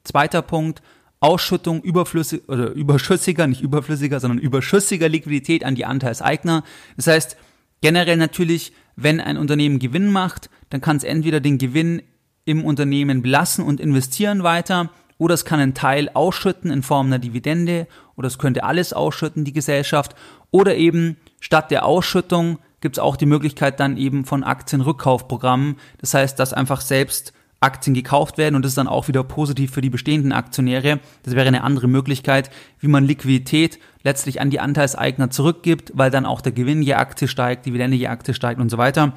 Zweiter 0.05 0.43
Punkt, 0.43 0.83
Ausschüttung 1.21 1.83
überflüssig, 1.83 2.49
oder 2.49 2.71
überschüssiger, 2.71 3.47
nicht 3.47 3.63
überflüssiger, 3.63 4.21
sondern 4.21 4.39
überschüssiger 4.39 5.09
Liquidität 5.09 5.65
an 5.65 5.75
die 5.75 5.87
Anteilseigner. 5.87 6.63
Das 6.97 7.07
heißt, 7.07 7.37
generell 7.81 8.17
natürlich, 8.17 8.73
wenn 8.97 9.21
ein 9.21 9.39
Unternehmen 9.39 9.79
Gewinn 9.79 10.11
macht, 10.11 10.51
dann 10.71 10.81
kann 10.81 10.97
es 10.97 11.05
entweder 11.05 11.41
den 11.41 11.59
Gewinn 11.59 12.03
im 12.45 12.65
Unternehmen 12.65 13.23
belassen 13.23 13.65
und 13.65 13.81
investieren 13.81 14.43
weiter 14.43 14.91
oder 15.19 15.35
es 15.35 15.45
kann 15.45 15.61
einen 15.61 15.75
Teil 15.75 16.11
ausschütten 16.13 16.71
in 16.71 16.83
Form 16.83 17.07
einer 17.07 17.19
Dividende 17.19 17.87
oder 18.17 18.29
es 18.29 18.39
könnte 18.39 18.65
alles 18.65 18.93
ausschütten, 18.93 19.45
die 19.45 19.53
Gesellschaft 19.53 20.15
oder 20.51 20.77
eben 20.77 21.17
statt 21.41 21.71
der 21.71 21.85
Ausschüttung 21.87 22.59
gibt 22.81 22.97
es 22.97 23.03
auch 23.03 23.17
die 23.17 23.27
Möglichkeit 23.27 23.81
dann 23.81 23.97
eben 23.97 24.27
von 24.27 24.45
Aktienrückkaufprogrammen. 24.45 25.77
Das 25.99 26.13
heißt, 26.13 26.39
dass 26.39 26.53
einfach 26.53 26.83
selbst 26.83 27.33
Aktien 27.61 27.95
gekauft 27.95 28.37
werden 28.37 28.57
und 28.57 28.63
das 28.63 28.73
ist 28.73 28.79
dann 28.79 28.89
auch 28.89 29.09
wieder 29.09 29.25
positiv 29.25 29.71
für 29.73 29.81
die 29.81 29.89
bestehenden 29.89 30.33
Aktionäre. 30.33 31.01
Das 31.23 31.35
wäre 31.35 31.49
eine 31.49 31.65
andere 31.65 31.89
Möglichkeit, 31.89 32.51
wie 32.81 32.89
man 32.89 33.05
Liquidität 33.05 33.79
letztlich 34.03 34.41
an 34.43 34.51
die 34.51 34.61
Anteilseigner 34.61 35.31
zurückgibt, 35.31 35.93
weil 35.95 36.11
dann 36.11 36.27
auch 36.27 36.43
der 36.43 36.53
Gewinn 36.53 36.83
je 36.83 36.95
Aktie 36.95 37.27
steigt, 37.27 37.65
Dividende 37.65 37.97
je 37.97 38.09
Aktie 38.09 38.35
steigt 38.35 38.61
und 38.61 38.71
so 38.71 38.77
weiter. 38.77 39.15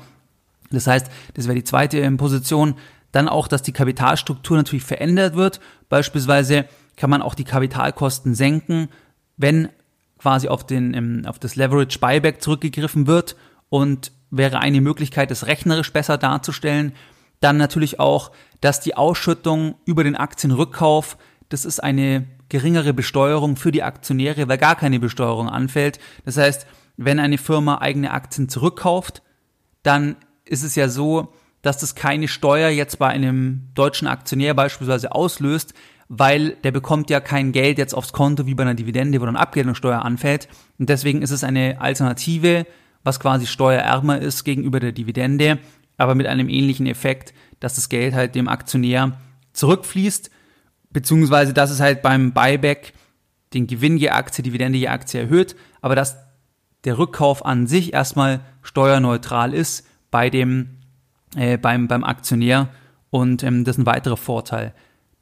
Das 0.72 0.88
heißt, 0.88 1.12
das 1.34 1.48
wäre 1.48 1.56
die 1.56 1.64
zweite 1.64 2.00
ähm, 2.00 2.18
Position. 2.18 2.76
Dann 3.18 3.30
auch, 3.30 3.48
dass 3.48 3.64
die 3.64 3.72
Kapitalstruktur 3.72 4.58
natürlich 4.58 4.84
verändert 4.84 5.36
wird. 5.36 5.60
Beispielsweise 5.90 6.66
kann 6.98 7.10
man 7.10 7.24
auch 7.24 7.34
die 7.34 7.46
Kapitalkosten 7.46 8.36
senken, 8.36 8.90
wenn 9.38 9.70
quasi 10.20 10.48
auf, 10.48 10.68
den, 10.68 11.26
auf 11.26 11.40
das 11.40 11.56
Leverage 11.56 11.98
Buyback 11.98 12.44
zurückgegriffen 12.44 13.08
wird 13.08 13.36
und 13.70 14.12
wäre 14.30 14.60
eine 14.60 14.82
Möglichkeit, 14.82 15.32
das 15.32 15.48
rechnerisch 15.48 15.92
besser 15.92 16.20
darzustellen. 16.20 16.94
Dann 17.40 17.58
natürlich 17.58 18.00
auch, 18.00 18.32
dass 18.62 18.82
die 18.82 18.96
Ausschüttung 18.96 19.74
über 19.86 20.04
den 20.04 20.16
Aktienrückkauf, 20.16 21.18
das 21.50 21.66
ist 21.66 21.80
eine 21.84 22.28
geringere 22.50 22.94
Besteuerung 22.94 23.56
für 23.56 23.72
die 23.72 23.82
Aktionäre, 23.82 24.48
weil 24.48 24.60
gar 24.60 24.76
keine 24.76 25.00
Besteuerung 25.00 25.50
anfällt. 25.50 25.98
Das 26.24 26.38
heißt, 26.38 26.68
wenn 26.98 27.20
eine 27.20 27.40
Firma 27.40 27.80
eigene 27.80 28.12
Aktien 28.12 28.48
zurückkauft, 28.48 29.24
dann 29.82 30.18
ist 30.46 30.64
es 30.64 30.76
ja 30.76 30.88
so, 30.88 31.34
dass 31.68 31.78
das 31.78 31.96
keine 31.96 32.28
Steuer 32.28 32.70
jetzt 32.70 32.98
bei 32.98 33.08
einem 33.08 33.70
deutschen 33.74 34.08
Aktionär 34.08 34.54
beispielsweise 34.54 35.12
auslöst, 35.12 35.74
weil 36.08 36.52
der 36.64 36.72
bekommt 36.72 37.10
ja 37.10 37.20
kein 37.20 37.52
Geld 37.52 37.78
jetzt 37.78 37.94
aufs 37.94 38.14
Konto 38.14 38.46
wie 38.46 38.56
bei 38.56 38.64
einer 38.64 38.74
Dividende, 38.74 39.20
wo 39.20 39.26
dann 39.26 39.36
Abgeltungssteuer 39.36 40.04
anfällt. 40.04 40.48
Und 40.80 40.90
deswegen 40.90 41.22
ist 41.22 41.32
es 41.32 41.44
eine 41.44 41.82
Alternative, 41.82 42.66
was 43.04 43.20
quasi 43.20 43.46
steuerärmer 43.46 44.20
ist 44.20 44.46
gegenüber 44.46 44.80
der 44.80 44.94
Dividende, 44.94 45.60
aber 45.98 46.16
mit 46.16 46.28
einem 46.28 46.48
ähnlichen 46.48 46.88
Effekt, 46.88 47.34
dass 47.60 47.76
das 47.76 47.90
Geld 47.90 48.14
halt 48.14 48.36
dem 48.36 48.48
Aktionär 48.48 49.18
zurückfließt, 49.52 50.32
beziehungsweise 50.92 51.54
dass 51.54 51.70
es 51.70 51.82
halt 51.82 52.02
beim 52.02 52.32
Buyback 52.32 52.94
den 53.54 53.68
Gewinn 53.68 53.98
je 53.98 54.10
Aktie, 54.10 54.44
Dividende 54.44 54.78
je 54.78 54.88
Aktie 54.88 55.20
erhöht, 55.20 55.56
aber 55.82 55.96
dass 55.96 56.18
der 56.86 56.98
Rückkauf 56.98 57.46
an 57.46 57.68
sich 57.68 57.94
erstmal 57.94 58.40
steuerneutral 58.62 59.54
ist 59.54 59.86
bei 60.12 60.30
dem 60.30 60.77
äh, 61.36 61.58
beim, 61.58 61.88
beim 61.88 62.04
Aktionär 62.04 62.70
und 63.10 63.44
ähm, 63.44 63.64
das 63.64 63.76
ist 63.76 63.80
ein 63.80 63.86
weiterer 63.86 64.18
Vorteil. 64.18 64.74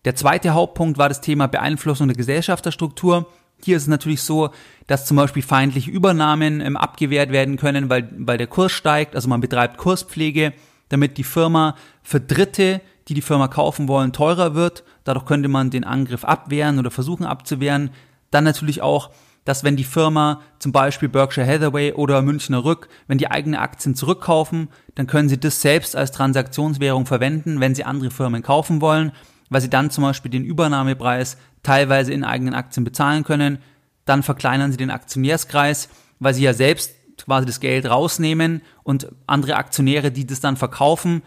Der 0.06 0.16
zweite 0.16 0.52
Hauptpunkt 0.52 0.98
war 0.98 1.10
das 1.10 1.22
Thema 1.22 1.48
Beeinflussung 1.48 2.08
der 2.08 2.18
Gesellschafterstruktur. 2.18 3.28
Hier 3.64 3.78
ist 3.78 3.84
es 3.84 3.88
natürlich 3.88 4.22
so, 4.22 4.52
dass 4.86 5.06
zum 5.06 5.18
Beispiel 5.18 5.42
feindliche 5.42 5.90
Übernahmen 5.90 6.62
ähm, 6.62 6.78
abgewehrt 6.78 7.32
werden 7.32 7.58
können, 7.58 7.90
weil, 7.90 8.10
weil 8.18 8.38
der 8.38 8.48
Kurs 8.48 8.72
steigt. 8.72 9.16
Also 9.16 9.28
man 9.30 9.42
betreibt 9.42 9.78
Kurspflege, 9.78 10.54
damit 10.90 11.18
die 11.18 11.24
Firma 11.24 11.76
für 12.04 12.20
Dritte, 12.20 12.82
die 13.08 13.16
die 13.16 13.22
Firma 13.22 13.48
kaufen 13.48 13.88
wollen, 13.88 14.14
teurer 14.14 14.54
wird. 14.54 14.84
Dadurch 15.04 15.26
könnte 15.26 15.48
man 15.48 15.70
den 15.72 15.84
Angriff 15.84 16.24
abwehren 16.24 16.78
oder 16.78 16.92
versuchen 16.92 17.26
abzuwehren. 17.26 17.90
Dann 18.30 18.44
natürlich 18.44 18.82
auch 18.82 19.10
dass 19.46 19.64
wenn 19.64 19.76
die 19.78 19.84
Firma 19.84 20.42
zum 20.60 20.72
Beispiel 20.72 21.08
Berkshire 21.08 21.48
Hathaway 21.48 21.94
oder 21.94 22.22
Münchner 22.22 22.64
Rück, 22.66 22.90
wenn 23.08 23.18
die 23.18 23.32
eigene 23.32 23.60
Aktien 23.60 23.96
zurückkaufen, 23.96 24.70
dann 24.96 25.08
können 25.08 25.30
sie 25.30 25.40
das 25.40 25.62
selbst 25.62 25.96
als 25.96 26.12
Transaktionswährung 26.12 27.06
verwenden, 27.06 27.60
wenn 27.60 27.76
sie 27.76 27.86
andere 27.86 28.12
Firmen 28.12 28.42
kaufen 28.42 28.82
wollen. 28.82 29.12
weil 29.50 29.62
sie 29.62 29.70
dann 29.70 29.92
zum 29.92 30.04
Beispiel 30.04 30.32
den 30.32 30.44
Übernahmepreis 30.44 31.38
teilweise 31.62 32.12
in 32.12 32.24
eigenen 32.24 32.56
Aktien 32.56 32.84
bezahlen 32.84 33.24
können. 33.24 33.60
Dann 34.06 34.24
verkleinern 34.24 34.72
sie 34.72 34.78
den 34.78 34.90
Aktionärskreis, 34.90 35.90
weil 36.20 36.34
sie 36.34 36.44
ja 36.44 36.54
selbst 36.54 36.96
quasi 37.18 37.46
das 37.46 37.60
Geld 37.60 37.86
rausnehmen 37.86 38.62
und 38.84 39.08
andere 39.28 39.56
Aktionäre, 39.56 40.12
die 40.12 40.26
das 40.26 40.42
dann 40.42 40.58
verkaufen, 40.58 41.22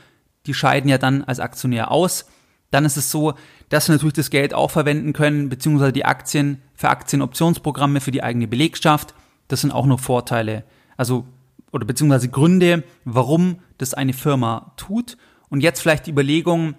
die 0.47 0.55
scheiden 0.55 0.91
ja 0.91 0.99
dann 0.99 1.25
als 1.25 1.41
Aktionär 1.41 1.91
aus. 1.91 2.27
Dann 2.71 2.85
ist 2.85 2.97
es 2.97 3.11
so, 3.11 3.35
dass 3.69 3.87
sie 3.87 3.93
natürlich 3.93 4.15
das 4.15 4.31
Geld 4.31 4.55
auch 4.55 4.71
verwenden 4.71 5.13
können, 5.13 5.49
beziehungsweise 5.49 5.93
die 5.93 6.05
Aktien 6.05 6.63
für 6.75 6.91
Aktienoptionsprogramme 6.91 8.01
für 8.01 8.11
die 8.11 8.23
eigene 8.23 8.47
Belegschaft. 8.47 9.15
Das 9.49 9.63
sind 9.63 9.73
auch 9.73 9.87
nur 9.87 9.99
Vorteile. 9.99 10.65
Also, 10.97 11.27
oder 11.73 11.87
beziehungsweise 11.87 12.29
Gründe, 12.29 12.85
warum 13.05 13.61
das 13.79 13.95
eine 13.95 14.13
Firma 14.13 14.73
tut. 14.77 15.17
Und 15.49 15.63
jetzt 15.63 15.81
vielleicht 15.81 16.07
die 16.07 16.11
Überlegung, 16.11 16.75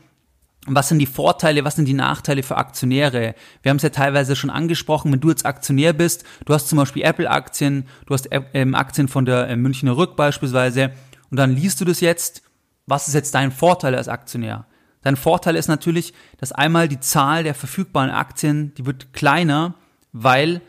was 0.68 0.90
sind 0.90 1.00
die 1.00 1.06
Vorteile, 1.06 1.64
was 1.64 1.76
sind 1.76 1.88
die 1.88 1.94
Nachteile 1.94 2.44
für 2.44 2.58
Aktionäre? 2.58 3.34
Wir 3.64 3.70
haben 3.70 3.78
es 3.78 3.84
ja 3.84 3.90
teilweise 3.90 4.36
schon 4.36 4.50
angesprochen, 4.50 5.12
wenn 5.12 5.20
du 5.20 5.30
jetzt 5.30 5.46
Aktionär 5.46 5.94
bist, 5.94 6.26
du 6.46 6.54
hast 6.54 6.68
zum 6.68 6.78
Beispiel 6.78 7.04
Apple-Aktien, 7.04 7.88
du 8.06 8.14
hast 8.14 8.30
ähm, 8.32 8.76
Aktien 8.76 9.08
von 9.08 9.26
der 9.26 9.48
äh, 9.48 9.56
Münchner 9.56 9.98
Rück 9.98 10.16
beispielsweise, 10.16 10.92
und 11.32 11.38
dann 11.38 11.56
liest 11.56 11.80
du 11.80 11.86
das 11.86 12.02
jetzt, 12.02 12.44
was 12.86 13.08
ist 13.08 13.14
jetzt 13.14 13.36
dein 13.36 13.52
Vorteil 13.52 13.96
als 13.96 14.08
Aktionär? 14.08 14.66
Dein 15.02 15.16
Vorteil 15.16 15.56
ist 15.56 15.68
natürlich, 15.68 16.14
dass 16.38 16.52
einmal 16.52 16.88
die 16.88 17.00
Zahl 17.00 17.44
der 17.44 17.56
verfügbaren 17.56 18.10
Aktien, 18.10 18.74
die 18.76 18.86
wird 18.86 19.14
kleiner, 19.14 19.76
weil 20.12 20.62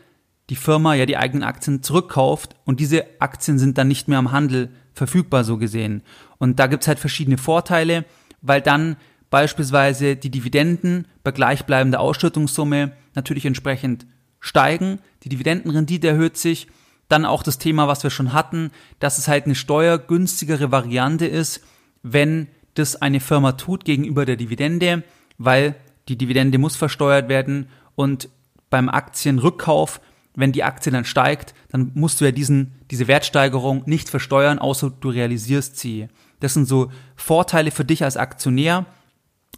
die 0.49 0.55
Firma 0.55 0.93
ja 0.95 1.05
die 1.05 1.17
eigenen 1.17 1.43
Aktien 1.43 1.83
zurückkauft 1.83 2.55
und 2.65 2.79
diese 2.79 3.05
Aktien 3.19 3.59
sind 3.59 3.77
dann 3.77 3.87
nicht 3.87 4.07
mehr 4.07 4.19
am 4.19 4.31
Handel 4.31 4.69
verfügbar, 4.93 5.43
so 5.43 5.57
gesehen. 5.57 6.03
Und 6.37 6.59
da 6.59 6.67
gibt's 6.67 6.87
halt 6.87 6.99
verschiedene 6.99 7.37
Vorteile, 7.37 8.05
weil 8.41 8.61
dann 8.61 8.97
beispielsweise 9.29 10.15
die 10.15 10.29
Dividenden 10.29 11.07
bei 11.23 11.31
gleichbleibender 11.31 11.99
Ausschüttungssumme 11.99 12.91
natürlich 13.15 13.45
entsprechend 13.45 14.05
steigen, 14.39 14.99
die 15.23 15.29
Dividendenrendite 15.29 16.09
erhöht 16.09 16.37
sich, 16.37 16.67
dann 17.07 17.25
auch 17.25 17.43
das 17.43 17.57
Thema, 17.57 17.87
was 17.87 18.03
wir 18.03 18.09
schon 18.09 18.33
hatten, 18.33 18.71
dass 18.99 19.17
es 19.17 19.27
halt 19.27 19.45
eine 19.45 19.55
steuergünstigere 19.55 20.71
Variante 20.71 21.27
ist, 21.27 21.61
wenn 22.03 22.47
das 22.73 23.01
eine 23.01 23.19
Firma 23.19 23.53
tut 23.53 23.85
gegenüber 23.85 24.25
der 24.25 24.35
Dividende, 24.35 25.03
weil 25.37 25.75
die 26.07 26.17
Dividende 26.17 26.57
muss 26.57 26.75
versteuert 26.75 27.29
werden 27.29 27.67
und 27.95 28.29
beim 28.69 28.89
Aktienrückkauf, 28.89 30.01
wenn 30.35 30.51
die 30.51 30.63
Aktie 30.63 30.91
dann 30.91 31.05
steigt, 31.05 31.53
dann 31.69 31.91
musst 31.93 32.21
du 32.21 32.25
ja 32.25 32.31
diesen, 32.31 32.73
diese 32.89 33.07
Wertsteigerung 33.07 33.83
nicht 33.85 34.09
versteuern, 34.09 34.59
außer 34.59 34.91
du 34.99 35.09
realisierst 35.09 35.77
sie. 35.77 36.07
Das 36.39 36.53
sind 36.53 36.67
so 36.67 36.89
Vorteile 37.15 37.71
für 37.71 37.85
dich 37.85 38.03
als 38.03 38.17
Aktionär. 38.17 38.85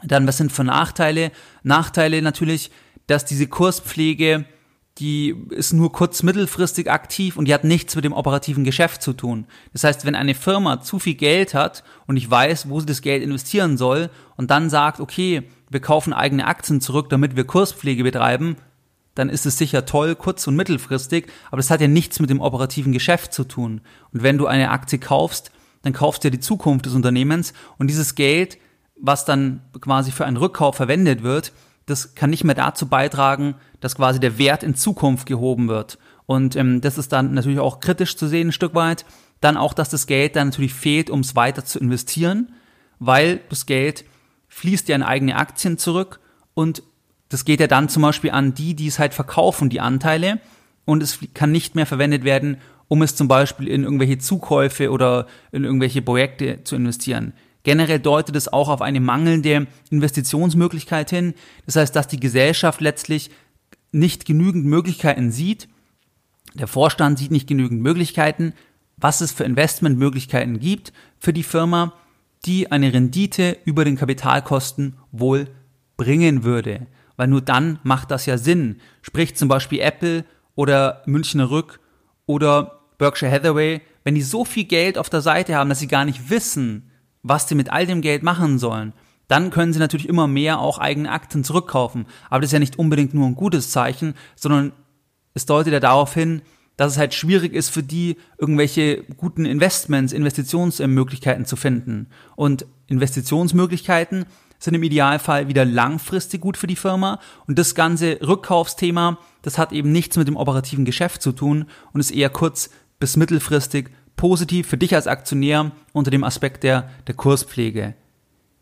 Dann, 0.04 0.28
was 0.28 0.38
sind 0.38 0.52
für 0.52 0.64
Nachteile? 0.64 1.32
Nachteile 1.62 2.22
natürlich, 2.22 2.72
dass 3.08 3.26
diese 3.26 3.48
Kurspflege 3.48 4.46
die 5.00 5.36
ist 5.50 5.74
nur 5.74 5.92
kurz 5.92 6.22
mittelfristig 6.22 6.90
aktiv 6.92 7.36
und 7.36 7.48
die 7.48 7.54
hat 7.54 7.64
nichts 7.64 7.96
mit 7.96 8.06
dem 8.06 8.14
operativen 8.14 8.64
Geschäft 8.64 9.02
zu 9.02 9.14
tun. 9.14 9.46
Das 9.72 9.84
heißt, 9.84 10.06
wenn 10.06 10.14
eine 10.14 10.36
Firma 10.36 10.82
zu 10.82 11.00
viel 11.00 11.16
Geld 11.16 11.56
hat 11.56 11.84
und 12.06 12.18
ich 12.18 12.30
weiß, 12.30 12.70
wo 12.70 12.80
sie 12.80 12.86
das 12.86 13.02
Geld 13.02 13.24
investieren 13.24 13.78
soll 13.78 14.12
und 14.38 14.52
dann 14.52 14.70
sagt, 14.70 15.00
okay, 15.00 15.50
wir 15.70 15.80
kaufen 15.80 16.14
eigene 16.14 16.46
Aktien 16.46 16.80
zurück, 16.80 17.10
damit 17.10 17.36
wir 17.36 17.46
Kurspflege 17.46 18.04
betreiben, 18.04 18.58
dann 19.16 19.30
ist 19.30 19.46
es 19.46 19.58
sicher 19.58 19.86
toll, 19.86 20.16
kurz- 20.16 20.48
und 20.48 20.56
mittelfristig, 20.56 21.28
aber 21.48 21.58
das 21.58 21.72
hat 21.72 21.82
ja 21.82 21.88
nichts 21.88 22.20
mit 22.20 22.30
dem 22.30 22.42
operativen 22.42 22.94
Geschäft 22.94 23.34
zu 23.34 23.44
tun. 23.44 23.82
Und 24.12 24.22
wenn 24.24 24.38
du 24.38 24.46
eine 24.46 24.70
Aktie 24.70 25.00
kaufst, 25.00 25.52
dann 25.82 25.94
kaufst 25.94 26.24
du 26.24 26.28
ja 26.28 26.32
die 26.32 26.40
Zukunft 26.40 26.86
des 26.86 26.94
Unternehmens 26.94 27.54
und 27.78 27.88
dieses 27.88 28.16
Geld, 28.16 28.58
was 29.00 29.26
dann 29.26 29.62
quasi 29.82 30.12
für 30.12 30.26
einen 30.26 30.38
Rückkauf 30.38 30.76
verwendet 30.76 31.24
wird, 31.24 31.52
das 31.86 32.16
kann 32.16 32.30
nicht 32.30 32.44
mehr 32.44 32.56
dazu 32.56 32.88
beitragen, 32.88 33.56
dass 33.80 33.96
quasi 33.96 34.20
der 34.20 34.38
Wert 34.38 34.64
in 34.64 34.76
Zukunft 34.76 35.26
gehoben 35.26 35.68
wird. 35.68 35.98
Und 36.26 36.56
ähm, 36.56 36.82
das 36.82 36.98
ist 36.98 37.12
dann 37.12 37.34
natürlich 37.34 37.60
auch 37.60 37.80
kritisch 37.80 38.16
zu 38.16 38.28
sehen, 38.28 38.50
ein 38.50 38.54
Stück 38.54 38.76
weit. 38.76 39.06
Dann 39.42 39.58
auch, 39.58 39.74
dass 39.74 39.90
das 39.90 40.08
Geld 40.08 40.36
dann 40.36 40.50
natürlich 40.50 40.74
fehlt, 40.74 41.10
um 41.10 41.20
es 41.20 41.36
weiter 41.36 41.66
zu 41.66 41.80
investieren, 41.80 42.54
weil 43.00 43.42
das 43.50 43.66
Geld 43.66 44.06
fließt 44.48 44.88
ja 44.88 44.96
in 44.96 45.04
eigene 45.04 45.36
Aktien 45.36 45.78
zurück 45.78 46.20
und 46.54 46.84
das 47.30 47.46
geht 47.46 47.60
ja 47.60 47.68
dann 47.68 47.90
zum 47.90 48.04
Beispiel 48.04 48.30
an 48.30 48.54
die, 48.54 48.76
die 48.76 48.88
es 48.88 49.00
halt 49.00 49.14
verkaufen, 49.14 49.70
die 49.70 49.82
Anteile 49.82 50.40
und 50.86 51.02
es 51.02 51.20
kann 51.34 51.52
nicht 51.52 51.76
mehr 51.76 51.88
verwendet 51.88 52.24
werden, 52.24 52.58
um 52.88 53.02
es 53.02 53.16
zum 53.16 53.28
Beispiel 53.28 53.68
in 53.68 53.84
irgendwelche 53.84 54.20
Zukäufe 54.20 54.92
oder 54.92 55.26
in 55.52 55.64
irgendwelche 55.64 56.02
Projekte 56.02 56.64
zu 56.64 56.76
investieren. 56.76 57.34
Generell 57.64 58.00
deutet 58.00 58.36
es 58.36 58.52
auch 58.52 58.68
auf 58.68 58.82
eine 58.82 59.00
mangelnde 59.00 59.68
Investitionsmöglichkeit 59.90 61.10
hin. 61.10 61.34
Das 61.66 61.78
heißt, 61.78 61.96
dass 61.96 62.08
die 62.08 62.20
Gesellschaft 62.20 62.82
letztlich 62.82 63.32
nicht 63.92 64.26
genügend 64.26 64.66
Möglichkeiten 64.66 65.32
sieht. 65.32 65.70
Der 66.54 66.68
Vorstand 66.68 67.18
sieht 67.18 67.32
nicht 67.32 67.48
genügend 67.48 67.82
Möglichkeiten, 67.82 68.54
was 68.98 69.22
es 69.22 69.32
für 69.32 69.46
Investmentmöglichkeiten 69.46 70.60
gibt 70.60 70.94
für 71.18 71.34
die 71.34 71.44
Firma, 71.44 71.94
die 72.46 72.72
eine 72.72 72.94
Rendite 72.94 73.58
über 73.64 73.86
den 73.86 73.96
Kapitalkosten 73.96 74.98
wohl 75.12 75.48
bringen 75.96 76.44
würde. 76.44 76.88
Weil 77.16 77.28
nur 77.28 77.42
dann 77.42 77.80
macht 77.84 78.12
das 78.12 78.26
ja 78.26 78.38
Sinn. 78.38 78.82
Sprich 79.02 79.36
zum 79.36 79.48
Beispiel 79.48 79.80
Apple 79.80 80.26
oder 80.56 81.02
Münchner 81.06 81.50
Rück 81.50 81.80
oder 82.26 82.82
Berkshire 82.98 83.32
Hathaway, 83.32 83.82
wenn 84.04 84.16
die 84.16 84.22
so 84.22 84.44
viel 84.44 84.66
Geld 84.66 84.98
auf 84.98 85.10
der 85.10 85.22
Seite 85.22 85.56
haben, 85.56 85.70
dass 85.70 85.80
sie 85.80 85.88
gar 85.88 86.06
nicht 86.06 86.30
wissen, 86.30 86.90
was 87.24 87.48
sie 87.48 87.56
mit 87.56 87.72
all 87.72 87.86
dem 87.86 88.02
Geld 88.02 88.22
machen 88.22 88.60
sollen, 88.60 88.94
dann 89.28 89.50
können 89.50 89.74
sie 89.74 89.80
natürlich 89.80 90.10
immer 90.10 90.28
mehr 90.28 90.60
auch 90.60 90.78
eigene 90.78 91.10
Aktien 91.10 91.44
zurückkaufen. 91.44 92.06
Aber 92.30 92.42
das 92.42 92.50
ist 92.50 92.54
ja 92.54 92.60
nicht 92.60 92.78
unbedingt 92.78 93.14
nur 93.14 93.26
ein 93.26 93.36
gutes 93.36 93.72
Zeichen, 93.72 94.14
sondern 94.36 94.74
es 95.34 95.46
deutet 95.46 95.74
ja 95.74 95.80
darauf 95.80 96.14
hin, 96.14 96.42
dass 96.78 96.94
es 96.94 96.98
halt 96.98 97.14
schwierig 97.14 97.54
ist 97.54 97.70
für 97.70 97.84
die, 97.84 98.18
irgendwelche 98.38 99.04
guten 99.18 99.46
Investments, 99.46 100.12
Investitionsmöglichkeiten 100.12 101.46
zu 101.46 101.56
finden. 101.56 102.08
Und 102.36 102.66
Investitionsmöglichkeiten 102.88 104.26
sind 104.60 104.74
im 104.74 104.84
Idealfall 104.84 105.48
wieder 105.48 105.66
langfristig 105.66 106.42
gut 106.42 106.58
für 106.58 106.68
die 106.68 106.76
Firma. 106.76 107.20
Und 107.48 107.60
das 107.60 107.76
ganze 107.76 108.20
Rückkaufsthema, 108.22 109.18
das 109.42 109.58
hat 109.58 109.72
eben 109.72 109.92
nichts 109.92 110.18
mit 110.18 110.28
dem 110.28 110.38
operativen 110.38 110.86
Geschäft 110.86 111.22
zu 111.22 111.32
tun 111.32 111.66
und 111.92 112.00
ist 112.00 112.12
eher 112.12 112.30
kurz 112.30 112.70
bis 113.00 113.18
mittelfristig 113.18 113.92
positiv 114.16 114.68
für 114.68 114.78
dich 114.78 114.96
als 114.96 115.08
Aktionär 115.08 115.72
unter 115.92 116.12
dem 116.12 116.24
Aspekt 116.24 116.64
der, 116.64 116.90
der 117.08 117.16
Kurspflege. 117.16 117.96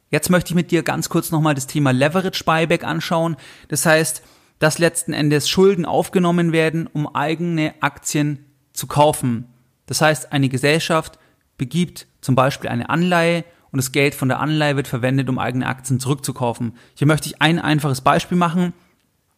Jetzt 0.10 0.30
möchte 0.30 0.52
ich 0.52 0.56
mit 0.56 0.72
dir 0.72 0.84
ganz 0.84 1.10
kurz 1.10 1.32
nochmal 1.32 1.56
das 1.56 1.68
Thema 1.68 1.92
Leverage 1.92 2.44
Buyback 2.44 2.84
anschauen. 2.84 3.38
Das 3.70 3.86
heißt, 3.86 4.22
dass 4.60 4.78
letzten 4.78 5.14
Endes 5.14 5.50
Schulden 5.50 5.86
aufgenommen 5.86 6.52
werden, 6.52 6.88
um 6.92 7.16
eigene 7.16 7.74
Aktien 7.80 8.46
zu 8.74 8.88
kaufen. 8.88 9.48
Das 9.86 10.02
heißt, 10.02 10.34
eine 10.34 10.50
Gesellschaft 10.50 11.18
begibt 11.58 12.08
zum 12.22 12.36
Beispiel 12.36 12.70
eine 12.70 12.90
Anleihe 12.90 13.44
und 13.72 13.78
das 13.78 13.92
Geld 13.92 14.16
von 14.16 14.28
der 14.28 14.40
Anleihe 14.40 14.76
wird 14.76 14.88
verwendet, 14.88 15.30
um 15.30 15.40
eigene 15.40 15.66
Aktien 15.66 16.00
zurückzukaufen. 16.00 16.76
Hier 16.94 17.08
möchte 17.08 17.28
ich 17.28 17.42
ein 17.42 17.60
einfaches 17.60 18.02
Beispiel 18.02 18.38
machen 18.38 18.74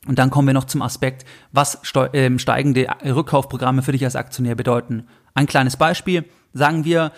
und 0.07 0.19
dann 0.19 0.29
kommen 0.29 0.47
wir 0.47 0.53
noch 0.53 0.65
zum 0.65 0.81
Aspekt, 0.81 1.25
was 1.51 1.81
ähm, 2.13 2.39
steigende 2.39 2.87
Rückkaufprogramme 3.05 3.83
für 3.83 3.93
dich 3.93 4.03
als 4.03 4.15
Aktionär 4.15 4.55
bedeuten. 4.55 5.07
Ein 5.33 5.47
kleines 5.47 5.77
Beispiel. 5.77 6.25
Sagen 6.53 6.85
wir, 6.85 7.11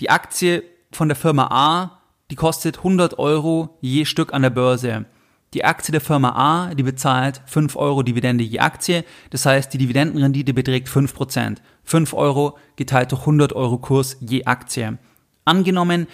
die 0.00 0.10
Aktie 0.10 0.62
von 0.92 1.08
der 1.08 1.16
Firma 1.16 1.48
A, 1.50 2.02
die 2.30 2.36
kostet 2.36 2.78
100 2.78 3.18
Euro 3.18 3.78
je 3.80 4.04
Stück 4.04 4.34
an 4.34 4.42
der 4.42 4.50
Börse. 4.50 5.06
Die 5.54 5.64
Aktie 5.64 5.92
der 5.92 6.00
Firma 6.00 6.30
A, 6.30 6.74
die 6.74 6.82
bezahlt 6.82 7.40
5 7.46 7.76
Euro 7.76 8.02
Dividende 8.02 8.42
je 8.42 8.58
Aktie. 8.58 9.04
Das 9.30 9.46
heißt, 9.46 9.72
die 9.72 9.78
Dividendenrendite 9.78 10.52
beträgt 10.52 10.88
5%. 10.88 11.58
5 11.84 12.14
Euro 12.14 12.58
geteilt 12.74 13.12
durch 13.12 13.22
100 13.22 13.52
Euro 13.52 13.78
Kurs 13.78 14.16
je 14.20 14.44
Aktie. 14.44 14.98
Angenommen, 15.44 16.08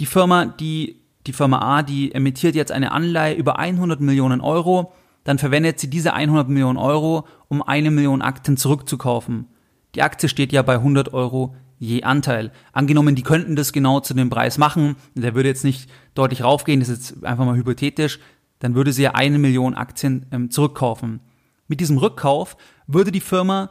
die 0.00 0.06
Firma, 0.06 0.46
die, 0.46 1.00
die 1.26 1.32
Firma 1.32 1.60
A, 1.60 1.82
die 1.82 2.12
emittiert 2.12 2.56
jetzt 2.56 2.72
eine 2.72 2.90
Anleihe 2.90 3.34
über 3.34 3.58
100 3.58 4.00
Millionen 4.00 4.40
Euro, 4.40 4.92
dann 5.22 5.38
verwendet 5.38 5.78
sie 5.78 5.88
diese 5.88 6.14
100 6.14 6.48
Millionen 6.48 6.76
Euro, 6.76 7.26
um 7.48 7.62
eine 7.62 7.92
Million 7.92 8.20
Aktien 8.20 8.56
zurückzukaufen. 8.56 9.46
Die 9.94 10.02
Aktie 10.02 10.28
steht 10.28 10.52
ja 10.52 10.62
bei 10.62 10.74
100 10.74 11.12
Euro 11.12 11.54
je 11.78 12.04
Anteil. 12.04 12.52
Angenommen, 12.72 13.16
die 13.16 13.22
könnten 13.22 13.56
das 13.56 13.72
genau 13.72 14.00
zu 14.00 14.14
dem 14.14 14.30
Preis 14.30 14.56
machen, 14.56 14.96
der 15.14 15.34
würde 15.34 15.48
jetzt 15.48 15.64
nicht 15.64 15.90
deutlich 16.14 16.44
raufgehen, 16.44 16.80
das 16.80 16.88
ist 16.88 17.10
jetzt 17.10 17.24
einfach 17.24 17.44
mal 17.44 17.56
hypothetisch, 17.56 18.20
dann 18.60 18.76
würde 18.76 18.92
sie 18.92 19.02
ja 19.02 19.12
eine 19.12 19.38
Million 19.38 19.74
Aktien 19.74 20.26
ähm, 20.30 20.50
zurückkaufen. 20.50 21.20
Mit 21.66 21.80
diesem 21.80 21.98
Rückkauf 21.98 22.56
würde 22.86 23.10
die 23.10 23.20
Firma 23.20 23.70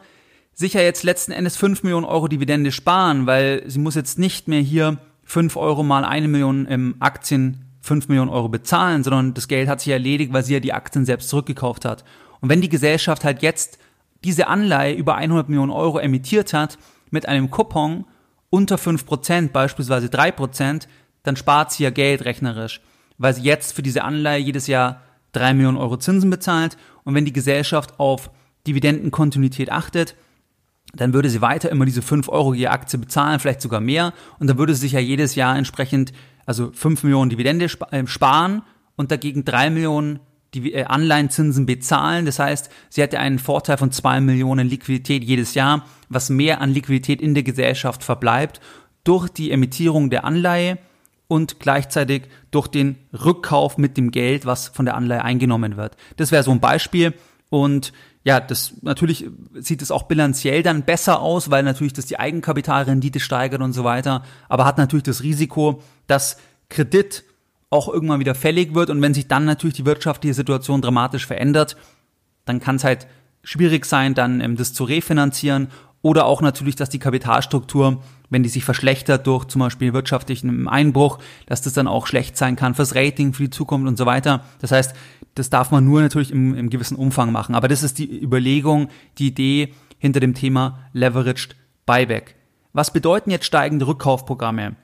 sicher 0.53 0.83
jetzt 0.83 1.03
letzten 1.03 1.31
Endes 1.31 1.55
5 1.55 1.83
Millionen 1.83 2.05
Euro 2.05 2.27
Dividende 2.27 2.73
sparen, 2.73 3.27
weil 3.27 3.63
sie 3.65 3.79
muss 3.79 3.95
jetzt 3.95 4.19
nicht 4.19 4.49
mehr 4.49 4.59
hier 4.59 4.97
5 5.23 5.55
Euro 5.55 5.81
mal 5.81 6.03
eine 6.03 6.27
Million 6.27 6.67
ähm, 6.69 6.95
Aktien 6.99 7.65
5 7.79 8.09
Millionen 8.09 8.29
Euro 8.29 8.49
bezahlen, 8.49 9.03
sondern 9.03 9.33
das 9.33 9.47
Geld 9.47 9.69
hat 9.69 9.79
sich 9.79 9.93
erledigt, 9.93 10.33
weil 10.33 10.43
sie 10.43 10.53
ja 10.53 10.59
die 10.59 10.73
Aktien 10.73 11.05
selbst 11.05 11.29
zurückgekauft 11.29 11.85
hat. 11.85 12.03
Und 12.41 12.49
wenn 12.49 12.61
die 12.61 12.69
Gesellschaft 12.69 13.23
halt 13.23 13.41
jetzt 13.41 13.79
diese 14.23 14.47
Anleihe 14.47 14.93
über 14.93 15.15
100 15.15 15.49
Millionen 15.49 15.71
Euro 15.71 15.99
emittiert 15.99 16.53
hat, 16.53 16.77
mit 17.09 17.27
einem 17.27 17.49
Coupon 17.51 18.05
unter 18.49 18.75
5%, 18.75 19.49
beispielsweise 19.49 20.07
3%, 20.07 20.87
dann 21.23 21.35
spart 21.35 21.71
sie 21.71 21.83
ja 21.83 21.89
Geld 21.89 22.25
rechnerisch. 22.25 22.81
weil 23.17 23.35
sie 23.35 23.43
jetzt 23.43 23.73
für 23.73 23.83
diese 23.83 24.03
Anleihe 24.03 24.41
jedes 24.41 24.65
Jahr 24.65 25.01
drei 25.31 25.53
Millionen 25.53 25.77
Euro 25.77 25.97
Zinsen 25.97 26.31
bezahlt. 26.31 26.75
Und 27.03 27.13
wenn 27.13 27.23
die 27.23 27.33
Gesellschaft 27.33 27.99
auf 27.99 28.31
Dividendenkontinuität 28.65 29.71
achtet, 29.71 30.15
dann 30.93 31.13
würde 31.13 31.29
sie 31.29 31.41
weiter 31.41 31.69
immer 31.69 31.85
diese 31.85 32.01
fünf 32.01 32.29
Euro 32.29 32.55
je 32.55 32.67
Aktie 32.67 32.99
bezahlen, 32.99 33.39
vielleicht 33.39 33.61
sogar 33.61 33.79
mehr. 33.79 34.13
Und 34.39 34.47
dann 34.47 34.57
würde 34.57 34.73
sie 34.73 34.81
sich 34.81 34.93
ja 34.93 34.99
jedes 34.99 35.35
Jahr 35.35 35.55
entsprechend, 35.55 36.13
also 36.47 36.71
fünf 36.73 37.03
Millionen 37.03 37.29
Dividende 37.29 37.67
äh, 37.91 38.07
sparen 38.07 38.63
und 38.95 39.11
dagegen 39.11 39.45
drei 39.45 39.69
Millionen 39.69 40.19
die 40.53 40.74
äh, 40.74 40.84
Anleihenzinsen 40.84 41.65
bezahlen. 41.65 42.25
Das 42.25 42.39
heißt, 42.39 42.70
sie 42.89 43.01
hätte 43.01 43.20
einen 43.20 43.39
Vorteil 43.39 43.77
von 43.77 43.91
zwei 43.91 44.20
Millionen 44.20 44.67
Liquidität 44.67 45.24
jedes 45.24 45.53
Jahr, 45.53 45.86
was 46.10 46.29
mehr 46.29 46.62
an 46.62 46.72
Liquidität 46.72 47.22
in 47.22 47.34
der 47.34 47.43
Gesellschaft 47.43 48.03
verbleibt 48.03 48.60
durch 49.03 49.29
die 49.29 49.51
Emittierung 49.51 50.10
der 50.10 50.25
Anleihe 50.25 50.77
und 51.27 51.60
gleichzeitig 51.60 52.24
durch 52.51 52.67
den 52.67 52.98
Rückkauf 53.13 53.77
mit 53.77 53.98
dem 53.98 54.12
Geld, 54.12 54.46
was 54.46 54.67
von 54.67 54.86
der 54.86 54.96
Anleihe 54.96 55.24
eingenommen 55.24 55.77
wird. 55.77 55.96
Das 56.17 56.31
wäre 56.31 56.43
so 56.43 56.51
ein 56.51 56.60
Beispiel. 56.60 57.13
Und 57.50 57.93
ja, 58.24 58.39
das 58.39 58.74
natürlich 58.81 59.25
sieht 59.55 59.81
es 59.81 59.91
auch 59.91 60.03
bilanziell 60.03 60.62
dann 60.62 60.84
besser 60.84 61.22
aus, 61.22 61.50
weil 61.50 61.63
natürlich 61.63 61.93
das 61.93 62.05
die 62.05 62.20
Eigenkapitalrendite 62.20 63.20
steigert 63.20 63.62
und 63.62 63.74
so 63.74 63.84
weiter, 63.84 64.24
aber 64.48 64.65
hat 64.65 64.77
natürlich 64.77 65.03
das 65.03 65.24
Risiko, 65.24 65.81
dass 66.08 66.38
Kredit 66.70 67.24
auch 67.71 67.87
irgendwann 67.87 68.19
wieder 68.19 68.35
fällig 68.35 68.75
wird 68.75 68.91
und 68.91 69.01
wenn 69.01 69.15
sich 69.15 69.27
dann 69.27 69.45
natürlich 69.45 69.77
die 69.77 69.85
wirtschaftliche 69.85 70.35
Situation 70.35 70.81
dramatisch 70.81 71.25
verändert, 71.25 71.77
dann 72.45 72.59
kann 72.59 72.75
es 72.75 72.83
halt 72.83 73.07
schwierig 73.43 73.85
sein, 73.85 74.13
dann 74.13 74.41
ähm, 74.41 74.57
das 74.57 74.73
zu 74.73 74.83
refinanzieren 74.83 75.69
oder 76.03 76.25
auch 76.25 76.41
natürlich, 76.41 76.75
dass 76.75 76.89
die 76.89 76.99
Kapitalstruktur, 76.99 78.01
wenn 78.29 78.43
die 78.43 78.49
sich 78.49 78.65
verschlechtert 78.65 79.25
durch 79.27 79.45
zum 79.45 79.59
Beispiel 79.59 79.93
wirtschaftlichen 79.93 80.67
Einbruch, 80.67 81.19
dass 81.45 81.61
das 81.61 81.73
dann 81.73 81.87
auch 81.87 82.07
schlecht 82.07 82.37
sein 82.37 82.55
kann 82.55 82.75
fürs 82.75 82.95
Rating, 82.95 83.33
für 83.33 83.43
die 83.43 83.49
Zukunft 83.51 83.87
und 83.87 83.97
so 83.97 84.05
weiter. 84.05 84.43
Das 84.59 84.71
heißt, 84.71 84.95
das 85.35 85.49
darf 85.49 85.71
man 85.71 85.85
nur 85.85 86.01
natürlich 86.01 86.31
im, 86.31 86.55
im 86.55 86.69
gewissen 86.69 86.97
Umfang 86.97 87.31
machen. 87.31 87.55
Aber 87.55 87.67
das 87.67 87.83
ist 87.83 87.99
die 87.99 88.21
Überlegung, 88.21 88.89
die 89.17 89.27
Idee 89.27 89.73
hinter 89.99 90.19
dem 90.19 90.33
Thema 90.33 90.79
Leveraged 90.93 91.55
Buyback. 91.85 92.35
Was 92.73 92.91
bedeuten 92.91 93.29
jetzt 93.29 93.45
steigende 93.45 93.85
Rückkaufprogramme? 93.85 94.75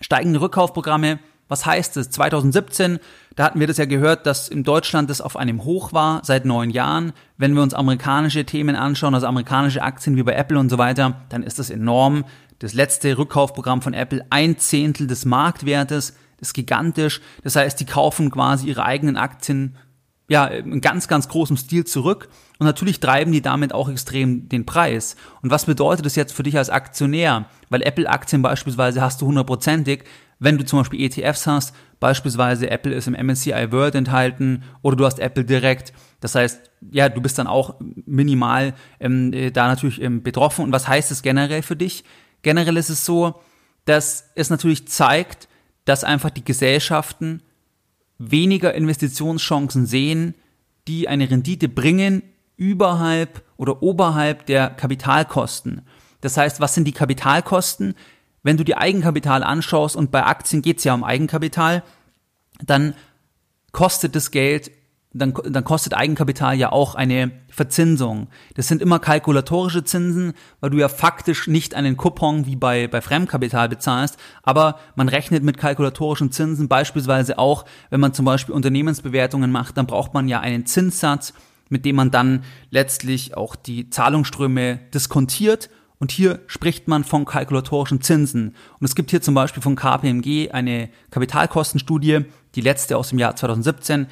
Steigende 0.00 0.40
Rückkaufprogramme 0.40 1.18
was 1.52 1.66
heißt 1.66 1.98
es? 1.98 2.08
2017, 2.08 2.98
da 3.36 3.44
hatten 3.44 3.60
wir 3.60 3.66
das 3.66 3.76
ja 3.76 3.84
gehört, 3.84 4.24
dass 4.24 4.48
in 4.48 4.64
Deutschland 4.64 5.10
das 5.10 5.20
auf 5.20 5.36
einem 5.36 5.64
Hoch 5.64 5.92
war 5.92 6.24
seit 6.24 6.46
neun 6.46 6.70
Jahren. 6.70 7.12
Wenn 7.36 7.52
wir 7.52 7.62
uns 7.62 7.74
amerikanische 7.74 8.46
Themen 8.46 8.74
anschauen, 8.74 9.14
also 9.14 9.26
amerikanische 9.26 9.82
Aktien 9.82 10.16
wie 10.16 10.22
bei 10.22 10.32
Apple 10.32 10.58
und 10.58 10.70
so 10.70 10.78
weiter, 10.78 11.20
dann 11.28 11.42
ist 11.42 11.58
das 11.58 11.68
enorm. 11.68 12.24
Das 12.58 12.72
letzte 12.72 13.18
Rückkaufprogramm 13.18 13.82
von 13.82 13.92
Apple, 13.92 14.24
ein 14.30 14.56
Zehntel 14.56 15.06
des 15.06 15.26
Marktwertes, 15.26 16.16
ist 16.40 16.54
gigantisch. 16.54 17.20
Das 17.44 17.54
heißt, 17.54 17.78
die 17.78 17.86
kaufen 17.86 18.30
quasi 18.30 18.68
ihre 18.68 18.84
eigenen 18.84 19.18
Aktien 19.18 19.76
ja, 20.28 20.46
in 20.46 20.80
ganz, 20.80 21.06
ganz 21.06 21.28
großem 21.28 21.58
Stil 21.58 21.84
zurück. 21.84 22.30
Und 22.58 22.66
natürlich 22.66 23.00
treiben 23.00 23.32
die 23.32 23.42
damit 23.42 23.74
auch 23.74 23.90
extrem 23.90 24.48
den 24.48 24.64
Preis. 24.64 25.16
Und 25.42 25.50
was 25.50 25.66
bedeutet 25.66 26.06
das 26.06 26.16
jetzt 26.16 26.32
für 26.32 26.44
dich 26.44 26.56
als 26.56 26.70
Aktionär? 26.70 27.44
Weil 27.68 27.82
Apple-Aktien 27.82 28.40
beispielsweise 28.40 29.02
hast 29.02 29.20
du 29.20 29.26
hundertprozentig, 29.26 30.04
wenn 30.42 30.58
du 30.58 30.64
zum 30.64 30.80
Beispiel 30.80 31.00
ETFs 31.00 31.46
hast, 31.46 31.74
beispielsweise 32.00 32.68
Apple 32.70 32.92
ist 32.92 33.06
im 33.06 33.14
MSCI 33.14 33.70
World 33.70 33.94
enthalten 33.94 34.64
oder 34.82 34.96
du 34.96 35.04
hast 35.04 35.20
Apple 35.20 35.44
direkt. 35.44 35.92
Das 36.20 36.34
heißt, 36.34 36.70
ja, 36.90 37.08
du 37.08 37.20
bist 37.20 37.38
dann 37.38 37.46
auch 37.46 37.76
minimal 37.80 38.74
ähm, 38.98 39.32
äh, 39.32 39.50
da 39.50 39.68
natürlich 39.68 40.02
ähm, 40.02 40.22
betroffen. 40.22 40.64
Und 40.64 40.72
was 40.72 40.88
heißt 40.88 41.10
es 41.12 41.22
generell 41.22 41.62
für 41.62 41.76
dich? 41.76 42.04
Generell 42.42 42.76
ist 42.76 42.90
es 42.90 43.04
so, 43.04 43.40
dass 43.84 44.30
es 44.34 44.50
natürlich 44.50 44.88
zeigt, 44.88 45.48
dass 45.84 46.04
einfach 46.04 46.30
die 46.30 46.44
Gesellschaften 46.44 47.42
weniger 48.18 48.74
Investitionschancen 48.74 49.86
sehen, 49.86 50.34
die 50.88 51.08
eine 51.08 51.30
Rendite 51.30 51.68
bringen 51.68 52.22
überhalb 52.56 53.42
oder 53.56 53.82
oberhalb 53.82 54.46
der 54.46 54.70
Kapitalkosten. 54.70 55.82
Das 56.20 56.36
heißt, 56.36 56.60
was 56.60 56.74
sind 56.74 56.84
die 56.84 56.92
Kapitalkosten? 56.92 57.94
Wenn 58.42 58.56
du 58.56 58.64
die 58.64 58.76
Eigenkapital 58.76 59.42
anschaust 59.42 59.96
und 59.96 60.10
bei 60.10 60.24
Aktien 60.24 60.62
geht 60.62 60.78
es 60.78 60.84
ja 60.84 60.94
um 60.94 61.04
Eigenkapital, 61.04 61.82
dann 62.64 62.94
kostet 63.72 64.14
das 64.16 64.30
Geld, 64.30 64.70
dann, 65.14 65.34
dann 65.44 65.64
kostet 65.64 65.94
Eigenkapital 65.94 66.56
ja 66.56 66.72
auch 66.72 66.94
eine 66.94 67.30
Verzinsung. 67.48 68.28
Das 68.54 68.68
sind 68.68 68.80
immer 68.80 68.98
kalkulatorische 68.98 69.84
Zinsen, 69.84 70.32
weil 70.60 70.70
du 70.70 70.78
ja 70.78 70.88
faktisch 70.88 71.46
nicht 71.46 71.74
einen 71.74 71.96
Coupon 71.96 72.46
wie 72.46 72.56
bei, 72.56 72.88
bei 72.88 73.00
Fremdkapital 73.00 73.68
bezahlst, 73.68 74.18
aber 74.42 74.78
man 74.94 75.08
rechnet 75.08 75.44
mit 75.44 75.58
kalkulatorischen 75.58 76.32
Zinsen 76.32 76.68
beispielsweise 76.68 77.38
auch, 77.38 77.64
wenn 77.90 78.00
man 78.00 78.14
zum 78.14 78.24
Beispiel 78.24 78.54
Unternehmensbewertungen 78.54 79.52
macht, 79.52 79.76
dann 79.76 79.86
braucht 79.86 80.14
man 80.14 80.28
ja 80.28 80.40
einen 80.40 80.66
Zinssatz, 80.66 81.34
mit 81.68 81.84
dem 81.84 81.96
man 81.96 82.10
dann 82.10 82.44
letztlich 82.70 83.36
auch 83.36 83.54
die 83.54 83.90
Zahlungsströme 83.90 84.78
diskontiert 84.94 85.68
und 86.02 86.10
hier 86.10 86.40
spricht 86.48 86.88
man 86.88 87.04
von 87.04 87.24
kalkulatorischen 87.24 88.00
Zinsen. 88.00 88.56
Und 88.80 88.84
es 88.84 88.96
gibt 88.96 89.12
hier 89.12 89.22
zum 89.22 89.34
Beispiel 89.34 89.62
von 89.62 89.76
KPMG 89.76 90.50
eine 90.50 90.88
Kapitalkostenstudie, 91.12 92.24
die 92.56 92.60
letzte 92.60 92.96
aus 92.96 93.10
dem 93.10 93.20
Jahr 93.20 93.36
2017. 93.36 94.08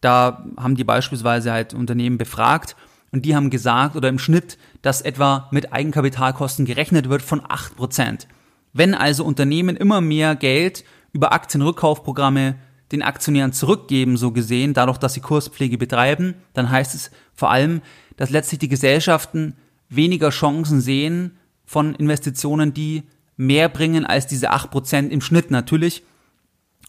Da 0.00 0.46
haben 0.56 0.76
die 0.76 0.84
beispielsweise 0.84 1.50
halt 1.50 1.74
Unternehmen 1.74 2.16
befragt 2.16 2.76
und 3.10 3.24
die 3.24 3.34
haben 3.34 3.50
gesagt 3.50 3.96
oder 3.96 4.08
im 4.08 4.20
Schnitt, 4.20 4.56
dass 4.82 5.00
etwa 5.00 5.48
mit 5.50 5.72
Eigenkapitalkosten 5.72 6.64
gerechnet 6.64 7.08
wird 7.08 7.22
von 7.22 7.40
8%. 7.40 8.28
Wenn 8.72 8.94
also 8.94 9.24
Unternehmen 9.24 9.74
immer 9.74 10.00
mehr 10.00 10.36
Geld 10.36 10.84
über 11.12 11.32
Aktienrückkaufprogramme 11.32 12.54
den 12.92 13.02
Aktionären 13.02 13.52
zurückgeben, 13.52 14.16
so 14.16 14.30
gesehen, 14.30 14.74
dadurch, 14.74 14.98
dass 14.98 15.14
sie 15.14 15.20
Kurspflege 15.20 15.76
betreiben, 15.76 16.36
dann 16.52 16.70
heißt 16.70 16.94
es 16.94 17.10
vor 17.34 17.50
allem, 17.50 17.82
dass 18.16 18.30
letztlich 18.30 18.60
die 18.60 18.68
Gesellschaften 18.68 19.56
weniger 19.96 20.30
Chancen 20.30 20.80
sehen 20.80 21.38
von 21.64 21.94
Investitionen, 21.94 22.74
die 22.74 23.04
mehr 23.36 23.68
bringen 23.68 24.04
als 24.04 24.26
diese 24.26 24.50
acht 24.50 24.70
Prozent 24.70 25.12
im 25.12 25.20
Schnitt 25.20 25.50
natürlich, 25.50 26.02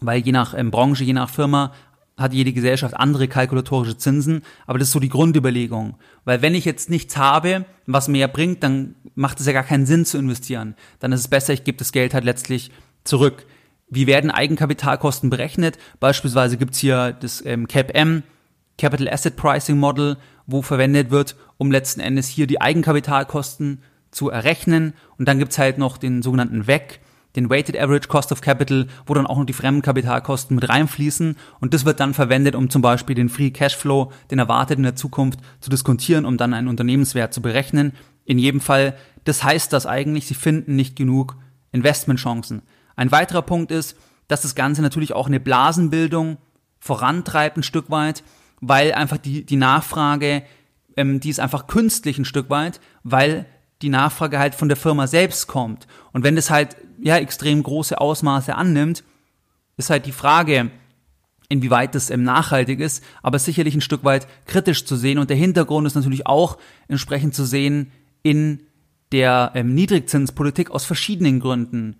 weil 0.01 0.21
je 0.21 0.31
nach 0.31 0.53
ähm, 0.57 0.71
Branche, 0.71 1.03
je 1.03 1.13
nach 1.13 1.29
Firma 1.29 1.71
hat 2.17 2.33
jede 2.33 2.53
Gesellschaft 2.53 2.95
andere 2.95 3.27
kalkulatorische 3.27 3.97
Zinsen, 3.97 4.43
aber 4.67 4.77
das 4.77 4.89
ist 4.89 4.93
so 4.93 4.99
die 4.99 5.09
Grundüberlegung. 5.09 5.95
Weil 6.25 6.41
wenn 6.41 6.53
ich 6.53 6.65
jetzt 6.65 6.89
nichts 6.89 7.17
habe, 7.17 7.65
was 7.87 8.07
mehr 8.07 8.27
bringt, 8.27 8.61
dann 8.61 8.95
macht 9.15 9.39
es 9.39 9.47
ja 9.47 9.53
gar 9.53 9.63
keinen 9.63 9.85
Sinn 9.85 10.05
zu 10.05 10.17
investieren. 10.17 10.75
Dann 10.99 11.11
ist 11.11 11.21
es 11.21 11.27
besser, 11.27 11.53
ich 11.53 11.63
gebe 11.63 11.77
das 11.77 11.91
Geld 11.91 12.13
halt 12.13 12.23
letztlich 12.23 12.71
zurück. 13.03 13.45
Wie 13.89 14.07
werden 14.07 14.31
Eigenkapitalkosten 14.31 15.29
berechnet? 15.29 15.77
Beispielsweise 15.99 16.57
gibt's 16.57 16.79
hier 16.79 17.13
das 17.13 17.43
ähm, 17.45 17.67
CAP-M, 17.67 18.23
Capital 18.77 19.09
Asset 19.09 19.35
Pricing 19.35 19.77
Model, 19.77 20.17
wo 20.47 20.61
verwendet 20.61 21.11
wird, 21.11 21.35
um 21.57 21.71
letzten 21.71 22.01
Endes 22.01 22.27
hier 22.27 22.47
die 22.47 22.61
Eigenkapitalkosten 22.61 23.81
zu 24.11 24.29
errechnen. 24.29 24.93
Und 25.17 25.27
dann 25.27 25.39
gibt's 25.39 25.57
halt 25.57 25.77
noch 25.77 25.97
den 25.97 26.21
sogenannten 26.21 26.67
WACC, 26.67 26.99
den 27.35 27.49
Weighted 27.49 27.77
Average 27.77 28.07
Cost 28.07 28.31
of 28.31 28.41
Capital, 28.41 28.87
wo 29.05 29.13
dann 29.13 29.25
auch 29.25 29.37
noch 29.37 29.45
die 29.45 29.53
Fremdkapitalkosten 29.53 30.55
mit 30.55 30.69
reinfließen. 30.69 31.35
Und 31.59 31.73
das 31.73 31.85
wird 31.85 31.99
dann 31.99 32.13
verwendet, 32.13 32.55
um 32.55 32.69
zum 32.69 32.81
Beispiel 32.81 33.15
den 33.15 33.29
Free 33.29 33.51
Cashflow, 33.51 34.11
den 34.29 34.39
erwartet 34.39 34.77
in 34.77 34.83
der 34.83 34.95
Zukunft, 34.95 35.39
zu 35.59 35.69
diskontieren, 35.69 36.25
um 36.25 36.37
dann 36.37 36.53
einen 36.53 36.67
Unternehmenswert 36.67 37.33
zu 37.33 37.41
berechnen. 37.41 37.93
In 38.25 38.37
jedem 38.37 38.61
Fall, 38.61 38.95
das 39.23 39.43
heißt 39.43 39.73
das 39.73 39.85
eigentlich, 39.85 40.27
sie 40.27 40.35
finden 40.35 40.75
nicht 40.75 40.95
genug 40.95 41.35
Investmentchancen. 41.71 42.61
Ein 42.95 43.11
weiterer 43.11 43.41
Punkt 43.41 43.71
ist, 43.71 43.97
dass 44.27 44.41
das 44.41 44.55
Ganze 44.55 44.81
natürlich 44.81 45.13
auch 45.13 45.27
eine 45.27 45.39
Blasenbildung 45.39 46.37
vorantreibt 46.79 47.57
ein 47.57 47.63
Stück 47.63 47.89
weit 47.89 48.23
weil 48.67 48.93
einfach 48.93 49.17
die, 49.17 49.45
die 49.45 49.57
Nachfrage, 49.57 50.43
ähm, 50.95 51.19
die 51.19 51.29
ist 51.29 51.39
einfach 51.39 51.67
künstlich 51.67 52.17
ein 52.17 52.25
Stück 52.25 52.49
weit, 52.49 52.79
weil 53.03 53.45
die 53.81 53.89
Nachfrage 53.89 54.39
halt 54.39 54.55
von 54.55 54.69
der 54.69 54.77
Firma 54.77 55.07
selbst 55.07 55.47
kommt. 55.47 55.87
Und 56.13 56.23
wenn 56.23 56.35
das 56.35 56.49
halt 56.49 56.77
ja 57.01 57.17
extrem 57.17 57.61
große 57.61 57.99
Ausmaße 57.99 58.55
annimmt, 58.55 59.03
ist 59.75 59.89
halt 59.89 60.05
die 60.05 60.11
Frage, 60.13 60.71
inwieweit 61.49 61.93
das 61.93 62.09
ähm, 62.09 62.23
nachhaltig 62.23 62.79
ist, 62.79 63.03
aber 63.21 63.37
sicherlich 63.37 63.75
ein 63.75 63.81
Stück 63.81 64.03
weit 64.05 64.27
kritisch 64.45 64.85
zu 64.85 64.95
sehen. 64.95 65.19
Und 65.19 65.29
der 65.29 65.37
Hintergrund 65.37 65.85
ist 65.85 65.95
natürlich 65.95 66.25
auch 66.25 66.57
entsprechend 66.87 67.35
zu 67.35 67.43
sehen 67.43 67.91
in 68.21 68.61
der 69.11 69.51
ähm, 69.55 69.75
Niedrigzinspolitik 69.75 70.71
aus 70.71 70.85
verschiedenen 70.85 71.41
Gründen. 71.41 71.97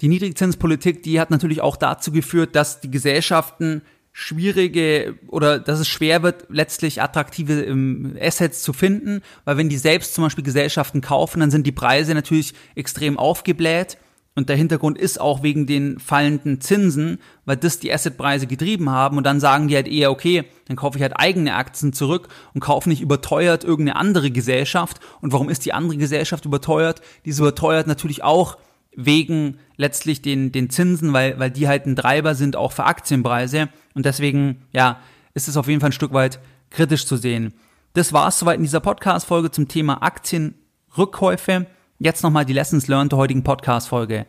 Die 0.00 0.08
Niedrigzinspolitik, 0.08 1.02
die 1.02 1.20
hat 1.20 1.30
natürlich 1.30 1.60
auch 1.60 1.76
dazu 1.76 2.12
geführt, 2.12 2.54
dass 2.54 2.80
die 2.80 2.90
Gesellschaften 2.90 3.82
schwierige 4.12 5.16
oder 5.28 5.58
dass 5.58 5.80
es 5.80 5.88
schwer 5.88 6.22
wird, 6.22 6.46
letztlich 6.48 7.00
attraktive 7.00 7.62
ähm, 7.62 8.16
Assets 8.20 8.62
zu 8.62 8.72
finden, 8.72 9.22
weil 9.44 9.56
wenn 9.56 9.68
die 9.68 9.76
selbst 9.76 10.14
zum 10.14 10.24
Beispiel 10.24 10.44
Gesellschaften 10.44 11.00
kaufen, 11.00 11.40
dann 11.40 11.50
sind 11.50 11.66
die 11.66 11.72
Preise 11.72 12.14
natürlich 12.14 12.54
extrem 12.74 13.18
aufgebläht. 13.18 13.98
Und 14.36 14.48
der 14.48 14.56
Hintergrund 14.56 14.96
ist 14.96 15.20
auch 15.20 15.42
wegen 15.42 15.66
den 15.66 15.98
fallenden 15.98 16.60
Zinsen, 16.60 17.18
weil 17.44 17.56
das 17.56 17.80
die 17.80 17.92
Assetpreise 17.92 18.46
getrieben 18.46 18.88
haben 18.88 19.16
und 19.16 19.24
dann 19.24 19.40
sagen 19.40 19.66
die 19.66 19.74
halt 19.74 19.88
eher, 19.88 20.10
okay, 20.10 20.44
dann 20.66 20.76
kaufe 20.76 20.98
ich 20.98 21.02
halt 21.02 21.14
eigene 21.16 21.54
Aktien 21.54 21.92
zurück 21.92 22.28
und 22.54 22.60
kaufe 22.60 22.88
nicht 22.88 23.02
überteuert 23.02 23.64
irgendeine 23.64 23.96
andere 23.96 24.30
Gesellschaft. 24.30 25.00
Und 25.20 25.32
warum 25.32 25.50
ist 25.50 25.64
die 25.66 25.72
andere 25.72 25.98
Gesellschaft 25.98 26.44
überteuert? 26.44 27.02
Die 27.24 27.30
ist 27.30 27.40
überteuert 27.40 27.88
natürlich 27.88 28.22
auch 28.22 28.56
wegen 28.94 29.58
letztlich 29.76 30.22
den, 30.22 30.52
den 30.52 30.70
Zinsen, 30.70 31.12
weil, 31.12 31.38
weil 31.38 31.50
die 31.50 31.68
halt 31.68 31.86
ein 31.86 31.96
Treiber 31.96 32.34
sind 32.34 32.56
auch 32.56 32.72
für 32.72 32.84
Aktienpreise. 32.84 33.68
Und 33.94 34.06
deswegen, 34.06 34.62
ja, 34.72 34.98
ist 35.34 35.48
es 35.48 35.56
auf 35.56 35.68
jeden 35.68 35.80
Fall 35.80 35.90
ein 35.90 35.94
Stück 35.94 36.12
weit 36.12 36.40
kritisch 36.70 37.06
zu 37.06 37.16
sehen. 37.16 37.54
Das 37.94 38.12
war 38.12 38.28
es 38.28 38.38
soweit 38.38 38.56
in 38.56 38.62
dieser 38.62 38.80
Podcast-Folge 38.80 39.50
zum 39.50 39.68
Thema 39.68 40.02
Aktienrückkäufe. 40.02 41.66
Jetzt 41.98 42.22
nochmal 42.22 42.44
die 42.44 42.52
Lessons 42.52 42.86
learned 42.86 43.12
der 43.12 43.18
heutigen 43.18 43.42
Podcast-Folge. 43.42 44.26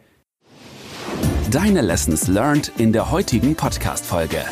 Deine 1.51 1.81
Lessons 1.81 2.27
learned 2.27 2.71
in 2.77 2.93
der 2.93 3.11
heutigen 3.11 3.55
Podcast-Folge. 3.55 4.43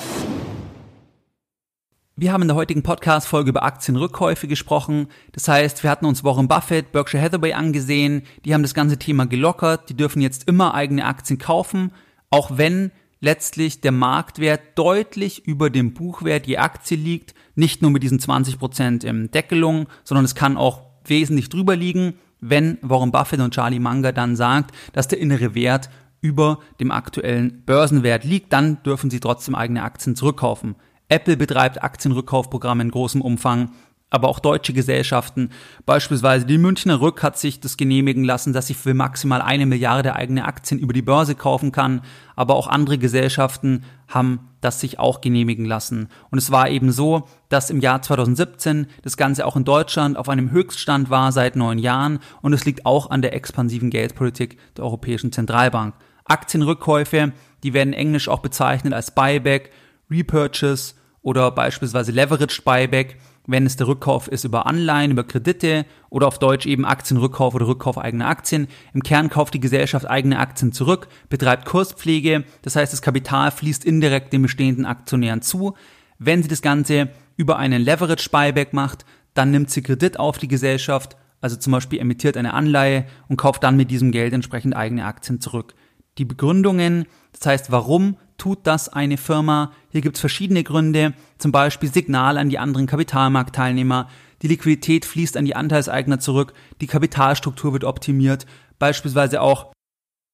Wir 2.21 2.34
haben 2.34 2.41
in 2.41 2.49
der 2.49 2.58
heutigen 2.58 2.84
Podcast-Folge 2.84 3.51
über 3.51 3.63
Aktienrückkäufe 3.63 4.49
gesprochen. 4.49 5.08
Das 5.32 5.47
heißt, 5.47 5.84
wir 5.84 5.89
hatten 5.89 6.05
uns 6.05 6.21
Warren 6.21 6.49
Buffett, 6.49 6.91
Berkshire 6.91 7.23
Hathaway 7.23 7.53
angesehen. 7.53 8.23
Die 8.43 8.53
haben 8.53 8.62
das 8.62 8.73
ganze 8.73 8.97
Thema 8.97 9.25
gelockert. 9.25 9.88
Die 9.89 9.93
dürfen 9.93 10.21
jetzt 10.21 10.45
immer 10.45 10.73
eigene 10.73 11.05
Aktien 11.05 11.39
kaufen, 11.39 11.93
auch 12.29 12.58
wenn 12.58 12.91
letztlich 13.21 13.79
der 13.79 13.93
Marktwert 13.93 14.60
deutlich 14.75 15.47
über 15.47 15.69
dem 15.69 15.93
Buchwert 15.93 16.45
je 16.45 16.58
Aktie 16.58 16.97
liegt. 16.97 17.36
Nicht 17.55 17.82
nur 17.82 17.89
mit 17.89 18.03
diesen 18.03 18.19
20% 18.19 19.05
im 19.05 19.32
Deckelung, 19.32 19.88
sondern 20.03 20.25
es 20.25 20.36
kann 20.36 20.58
auch 20.58 20.82
wesentlich 21.05 21.47
drüber 21.47 21.77
liegen, 21.77 22.15
wenn 22.41 22.79
Warren 22.82 23.13
Buffett 23.13 23.39
und 23.39 23.53
Charlie 23.53 23.79
Munger 23.79 24.12
dann 24.12 24.36
sagt, 24.36 24.75
dass 24.91 25.08
der 25.08 25.19
innere 25.21 25.55
Wert 25.55 25.89
über 26.19 26.60
dem 26.82 26.91
aktuellen 26.91 27.63
Börsenwert 27.65 28.25
liegt, 28.25 28.51
dann 28.51 28.84
dürfen 28.84 29.10
sie 29.10 29.21
trotzdem 29.21 29.55
eigene 29.55 29.84
Aktien 29.84 30.17
zurückkaufen. 30.17 30.75
Apple 31.10 31.38
betreibt 31.38 31.84
Aktienrückkaufprogramme 31.84 32.84
in 32.84 32.91
großem 32.91 33.22
Umfang, 33.22 33.72
aber 34.12 34.28
auch 34.28 34.39
deutsche 34.39 34.74
Gesellschaften, 34.74 35.52
beispielsweise 35.86 36.45
die 36.45 36.58
Münchner 36.58 37.00
Rück 37.00 37.22
hat 37.22 37.38
sich 37.38 37.60
das 37.60 37.78
genehmigen 37.78 38.24
lassen, 38.24 38.54
dass 38.54 38.67
sie 38.67 38.74
für 38.74 38.93
maximal 38.93 39.41
eine 39.41 39.65
Milliarde 39.65 40.15
eigene 40.15 40.45
Aktien 40.45 40.80
über 40.80 40.93
die 40.93 41.04
Börse 41.04 41.36
kaufen 41.36 41.72
kann, 41.72 42.02
aber 42.36 42.56
auch 42.56 42.67
andere 42.67 42.98
Gesellschaften 42.98 43.84
haben 44.08 44.50
das 44.62 44.80
sich 44.80 45.00
auch 45.00 45.22
genehmigen 45.22 45.65
lassen. 45.65 46.10
Und 46.32 46.39
es 46.39 46.52
war 46.52 46.69
eben 46.69 46.91
so, 46.91 47.28
dass 47.50 47.69
im 47.69 47.80
Jahr 47.80 48.02
2017 48.02 48.88
das 49.04 49.15
Ganze 49.15 49.45
auch 49.45 49.56
in 49.56 49.63
Deutschland 49.63 50.17
auf 50.17 50.28
einem 50.28 50.52
Höchststand 50.52 51.10
war 51.10 51.32
seit 51.32 51.56
neun 51.56 51.78
Jahren 51.78 52.19
und 52.41 52.54
es 52.54 52.65
liegt 52.65 52.86
auch 52.86 53.12
an 53.12 53.22
der 53.22 53.34
expansiven 53.34 53.89
Geldpolitik 53.89 54.58
der 54.76 54.86
Europäischen 54.86 55.32
Zentralbank. 55.32 55.93
Aktienrückkäufe, 56.26 57.32
die 57.63 57.74
werden 57.74 57.93
englisch 57.93 58.28
auch 58.28 58.39
bezeichnet 58.39 58.93
als 58.93 59.13
Buyback, 59.13 59.72
Repurchase 60.10 60.95
oder 61.30 61.52
beispielsweise 61.52 62.12
Leveraged 62.12 62.65
Buyback, 62.65 63.18
wenn 63.46 63.68
es 63.68 63.76
der 63.76 63.88
Rückkauf 63.88 64.28
ist 64.28 64.46
über 64.46 64.65
Anleihen, 64.65 65.12
über 65.12 65.24
Kredite 65.24 65.86
oder 66.10 66.28
auf 66.28 66.39
Deutsch 66.39 66.65
eben 66.65 66.86
Aktienrückkauf 66.86 67.54
oder 67.54 67.68
Rückkauf 67.68 68.00
eigener 68.00 68.28
Aktien. 68.28 68.68
Im 68.96 69.04
Kern 69.04 69.30
kauft 69.30 69.54
die 69.54 69.60
Gesellschaft 69.60 70.10
eigene 70.10 70.39
Aktien 70.39 70.72
zurück, 70.72 71.08
betreibt 71.30 71.65
Kurspflege, 71.65 72.46
das 72.63 72.76
heißt 72.76 72.92
das 72.92 73.04
Kapital 73.04 73.52
fließt 73.52 73.86
indirekt 73.86 74.34
den 74.34 74.42
bestehenden 74.42 74.88
Aktionären 74.88 75.44
zu. 75.44 75.76
Wenn 76.18 76.42
sie 76.42 76.50
das 76.50 76.63
Ganze 76.63 77.10
über 77.38 77.58
einen 77.58 77.84
Leveraged 77.84 78.32
Buyback 78.32 78.74
macht, 78.74 79.06
dann 79.36 79.52
nimmt 79.52 79.70
sie 79.70 79.84
Kredit 79.84 80.20
auf 80.20 80.39
die 80.39 80.48
Gesellschaft, 80.48 81.15
also 81.42 81.58
zum 81.58 81.72
Beispiel 81.74 82.00
emittiert 82.00 82.38
eine 82.38 82.56
Anleihe 82.56 83.06
und 83.28 83.38
kauft 83.38 83.63
dann 83.63 83.78
mit 83.78 83.92
diesem 83.92 84.12
Geld 84.12 84.34
entsprechend 84.34 84.76
eigene 84.76 85.06
Aktien 85.06 85.39
zurück. 85.39 85.76
Die 86.18 86.26
Begründungen, 86.26 87.06
das 87.34 87.46
heißt, 87.46 87.72
warum 87.72 88.18
tut 88.39 88.60
das 88.63 88.89
eine 88.89 89.17
Firma? 89.17 89.71
Hier 89.91 90.02
gibt 90.02 90.15
es 90.15 90.21
verschiedene 90.21 90.63
Gründe, 90.63 91.13
zum 91.38 91.52
Beispiel 91.52 91.91
Signal 91.91 92.38
an 92.38 92.49
die 92.49 92.58
anderen 92.58 92.88
Kapitalmarktteilnehmer, 92.88 94.10
die 94.41 94.47
Liquidität 94.47 95.06
fließt 95.06 95.38
an 95.38 95.45
die 95.45 95.56
Anteilseigner 95.56 96.19
zurück, 96.19 96.54
die 96.82 96.88
Kapitalstruktur 96.88 97.73
wird 97.73 97.84
optimiert, 97.84 98.45
beispielsweise 98.80 99.41
auch 99.41 99.73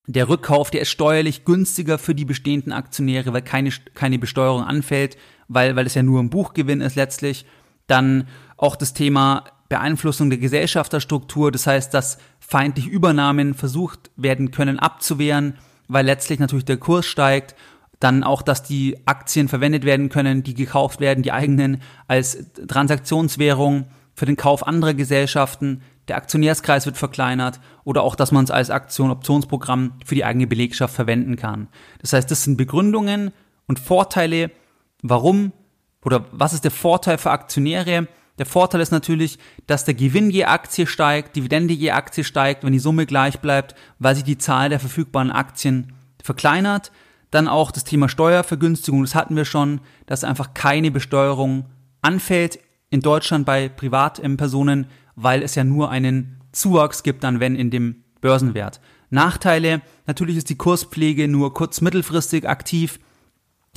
der 0.07 0.29
Rückkauf, 0.29 0.69
der 0.69 0.81
ist 0.81 0.89
steuerlich 0.89 1.45
günstiger 1.45 1.97
für 1.97 2.13
die 2.13 2.25
bestehenden 2.25 2.71
Aktionäre, 2.71 3.33
weil 3.33 3.41
keine, 3.41 3.71
keine 3.95 4.19
Besteuerung 4.19 4.63
anfällt, 4.63 5.17
weil, 5.47 5.75
weil 5.75 5.87
es 5.87 5.95
ja 5.95 6.03
nur 6.03 6.21
ein 6.21 6.29
Buchgewinn 6.29 6.81
ist 6.81 6.95
letztlich. 6.95 7.45
Dann 7.87 8.27
auch 8.57 8.75
das 8.75 8.93
Thema 8.93 9.45
Beeinflussung 9.67 10.29
der 10.29 10.39
Gesellschafterstruktur, 10.39 11.51
das 11.51 11.65
heißt, 11.65 11.93
dass 11.93 12.19
feindliche 12.39 12.89
Übernahmen 12.89 13.55
versucht 13.55 14.11
werden 14.15 14.51
können 14.51 14.79
abzuwehren, 14.79 15.55
weil 15.87 16.05
letztlich 16.05 16.39
natürlich 16.39 16.65
der 16.65 16.77
Kurs 16.77 17.05
steigt. 17.05 17.55
Dann 17.99 18.23
auch, 18.23 18.41
dass 18.41 18.63
die 18.63 18.97
Aktien 19.05 19.47
verwendet 19.47 19.83
werden 19.85 20.09
können, 20.09 20.43
die 20.43 20.53
gekauft 20.53 20.99
werden, 20.99 21.23
die 21.23 21.31
eigenen 21.31 21.81
als 22.07 22.51
Transaktionswährung 22.67 23.87
für 24.13 24.25
den 24.25 24.35
Kauf 24.35 24.65
anderer 24.65 24.93
Gesellschaften. 24.93 25.81
Der 26.07 26.17
Aktionärskreis 26.17 26.85
wird 26.85 26.97
verkleinert 26.97 27.59
oder 27.83 28.03
auch, 28.03 28.15
dass 28.15 28.31
man 28.31 28.43
es 28.43 28.51
als 28.51 28.69
Aktion 28.69 29.11
Optionsprogramm 29.11 29.93
für 30.05 30.15
die 30.15 30.25
eigene 30.25 30.47
Belegschaft 30.47 30.93
verwenden 30.93 31.35
kann. 31.35 31.67
Das 31.99 32.13
heißt, 32.13 32.29
das 32.29 32.43
sind 32.43 32.57
Begründungen 32.57 33.31
und 33.67 33.79
Vorteile, 33.79 34.51
warum 35.01 35.51
oder 36.03 36.25
was 36.31 36.53
ist 36.53 36.63
der 36.63 36.71
Vorteil 36.71 37.17
für 37.17 37.31
Aktionäre, 37.31 38.07
der 38.37 38.45
Vorteil 38.45 38.81
ist 38.81 38.91
natürlich, 38.91 39.39
dass 39.65 39.85
der 39.85 39.93
Gewinn 39.93 40.29
je 40.29 40.45
Aktie 40.45 40.87
steigt, 40.87 41.35
Dividende 41.35 41.73
je 41.73 41.91
Aktie 41.91 42.23
steigt, 42.23 42.63
wenn 42.63 42.73
die 42.73 42.79
Summe 42.79 43.05
gleich 43.05 43.39
bleibt, 43.39 43.75
weil 43.99 44.15
sich 44.15 44.25
die 44.25 44.37
Zahl 44.37 44.69
der 44.69 44.79
verfügbaren 44.79 45.31
Aktien 45.31 45.93
verkleinert. 46.21 46.91
Dann 47.35 47.49
auch 47.49 47.71
das 47.71 47.83
Thema 47.83 48.07
Steuervergünstigung, 48.07 49.01
das 49.01 49.13
hatten 49.13 49.35
wir 49.35 49.43
schon, 49.43 49.81
dass 50.05 50.23
einfach 50.23 50.53
keine 50.53 50.89
Besteuerung 50.89 51.65
anfällt 52.01 52.59
in 52.89 53.01
Deutschland 53.01 53.45
bei 53.45 53.67
Privatpersonen, 53.67 54.87
weil 55.17 55.43
es 55.43 55.53
ja 55.53 55.65
nur 55.65 55.89
einen 55.89 56.39
Zuwachs 56.53 57.03
gibt 57.03 57.25
dann, 57.25 57.41
wenn 57.41 57.57
in 57.57 57.71
dem 57.71 58.05
Börsenwert. 58.21 58.79
Nachteile, 59.09 59.81
natürlich 60.07 60.37
ist 60.37 60.49
die 60.49 60.55
Kurspflege 60.55 61.27
nur 61.27 61.53
kurz-mittelfristig 61.53 62.47
aktiv, 62.47 63.01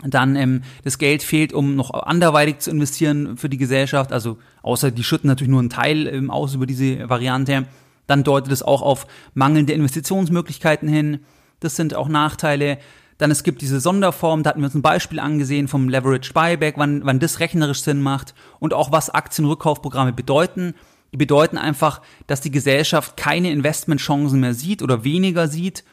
dann 0.05 0.37
ähm, 0.37 0.63
das 0.85 0.99
Geld 0.99 1.25
fehlt, 1.25 1.53
um 1.53 1.75
noch 1.75 1.93
anderweitig 1.93 2.61
zu 2.61 2.71
investieren 2.71 3.37
für 3.37 3.49
die 3.49 3.59
Gesellschaft. 3.59 4.13
Also 4.13 4.39
außer 4.63 4.93
die 4.93 5.03
schütten 5.03 5.27
natürlich 5.27 5.51
nur 5.51 5.59
einen 5.59 5.69
Teil 5.69 6.07
ähm, 6.07 6.31
aus 6.31 6.55
über 6.55 6.67
diese 6.67 7.09
Variante. 7.09 7.67
Dann 8.07 8.23
deutet 8.23 8.53
es 8.53 8.63
auch 8.63 8.83
auf 8.83 9.09
mangelnde 9.35 9.73
Investitionsmöglichkeiten 9.73 10.89
hin. 10.89 11.25
Das 11.59 11.75
sind 11.75 11.97
auch 11.97 12.07
Nachteile. 12.07 12.79
Dann 13.19 13.31
es 13.33 13.43
gibt 13.43 13.61
diese 13.63 13.81
Sonderform, 13.81 14.43
da 14.43 14.51
hatten 14.51 14.61
wir 14.61 14.67
uns 14.67 14.75
ein 14.75 14.83
Beispiel 14.83 15.19
angesehen 15.19 15.69
vom 15.69 15.89
Leverage 15.89 16.33
Buyback, 16.33 16.75
wann, 16.79 17.05
wann 17.05 17.19
das 17.19 17.41
rechnerisch 17.41 17.83
Sinn 17.83 18.01
macht 18.01 18.35
und 18.61 18.73
auch 18.73 18.93
was 18.93 19.11
Aktienrückkaufprogramme 19.11 20.13
bedeuten. 20.13 20.75
Die 21.13 21.17
bedeuten 21.17 21.59
einfach, 21.59 22.01
dass 22.27 22.41
die 22.41 22.51
Gesellschaft 22.51 23.17
keine 23.17 23.51
Investmentchancen 23.51 24.41
mehr 24.41 24.55
sieht 24.55 24.83
oder 24.83 25.05
weniger 25.05 25.49
sieht, 25.49 25.85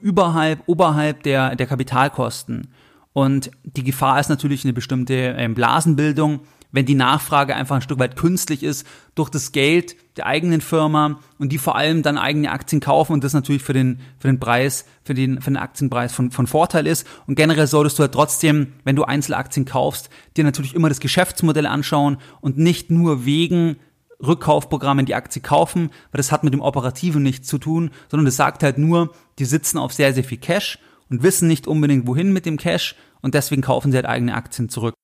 überhalb, 0.00 0.62
oberhalb 0.66 1.22
der, 1.22 1.56
der 1.56 1.66
Kapitalkosten. 1.66 2.68
Und 3.12 3.50
die 3.62 3.84
Gefahr 3.84 4.18
ist 4.18 4.28
natürlich 4.28 4.64
eine 4.64 4.72
bestimmte 4.72 5.14
ähm, 5.14 5.54
Blasenbildung, 5.54 6.40
wenn 6.74 6.86
die 6.86 6.96
Nachfrage 6.96 7.54
einfach 7.54 7.76
ein 7.76 7.82
Stück 7.82 8.00
weit 8.00 8.16
künstlich 8.16 8.64
ist 8.64 8.84
durch 9.14 9.30
das 9.30 9.52
Geld 9.52 9.94
der 10.16 10.26
eigenen 10.26 10.60
Firma 10.60 11.20
und 11.38 11.52
die 11.52 11.58
vor 11.58 11.76
allem 11.76 12.02
dann 12.02 12.18
eigene 12.18 12.50
Aktien 12.50 12.80
kaufen 12.80 13.12
und 13.12 13.22
das 13.22 13.32
natürlich 13.32 13.62
für 13.62 13.72
den, 13.72 14.00
für 14.18 14.26
den 14.26 14.40
Preis, 14.40 14.84
für 15.04 15.14
den, 15.14 15.40
für 15.40 15.50
den 15.50 15.56
Aktienpreis 15.56 16.12
von, 16.12 16.32
von 16.32 16.48
Vorteil 16.48 16.88
ist. 16.88 17.06
Und 17.28 17.36
generell 17.36 17.68
solltest 17.68 17.98
du 17.98 18.02
halt 18.02 18.12
trotzdem, 18.12 18.72
wenn 18.82 18.96
du 18.96 19.04
Einzelaktien 19.04 19.66
kaufst, 19.66 20.10
dir 20.36 20.42
natürlich 20.42 20.74
immer 20.74 20.88
das 20.88 20.98
Geschäftsmodell 20.98 21.66
anschauen 21.66 22.16
und 22.40 22.58
nicht 22.58 22.90
nur 22.90 23.24
wegen 23.24 23.76
Rückkaufprogrammen 24.20 25.06
die 25.06 25.14
Aktie 25.14 25.42
kaufen, 25.42 25.90
weil 26.10 26.18
das 26.18 26.32
hat 26.32 26.42
mit 26.42 26.54
dem 26.54 26.60
Operativen 26.60 27.22
nichts 27.22 27.46
zu 27.46 27.58
tun, 27.58 27.92
sondern 28.08 28.26
das 28.26 28.34
sagt 28.34 28.64
halt 28.64 28.78
nur, 28.78 29.14
die 29.38 29.44
sitzen 29.44 29.78
auf 29.78 29.92
sehr, 29.92 30.12
sehr 30.12 30.24
viel 30.24 30.38
Cash 30.38 30.80
und 31.08 31.22
wissen 31.22 31.46
nicht 31.46 31.68
unbedingt 31.68 32.08
wohin 32.08 32.32
mit 32.32 32.46
dem 32.46 32.56
Cash 32.56 32.96
und 33.22 33.34
deswegen 33.34 33.62
kaufen 33.62 33.92
sie 33.92 33.96
halt 33.96 34.06
eigene 34.06 34.34
Aktien 34.34 34.68
zurück. 34.68 34.94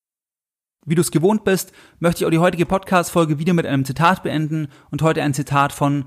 Wie 0.86 0.94
du 0.94 1.02
es 1.02 1.10
gewohnt 1.10 1.44
bist, 1.44 1.72
möchte 1.98 2.22
ich 2.22 2.26
auch 2.26 2.30
die 2.30 2.38
heutige 2.38 2.64
Podcast-Folge 2.64 3.38
wieder 3.38 3.52
mit 3.52 3.66
einem 3.66 3.84
Zitat 3.84 4.22
beenden 4.22 4.68
und 4.90 5.02
heute 5.02 5.22
ein 5.22 5.34
Zitat 5.34 5.72
von 5.72 6.06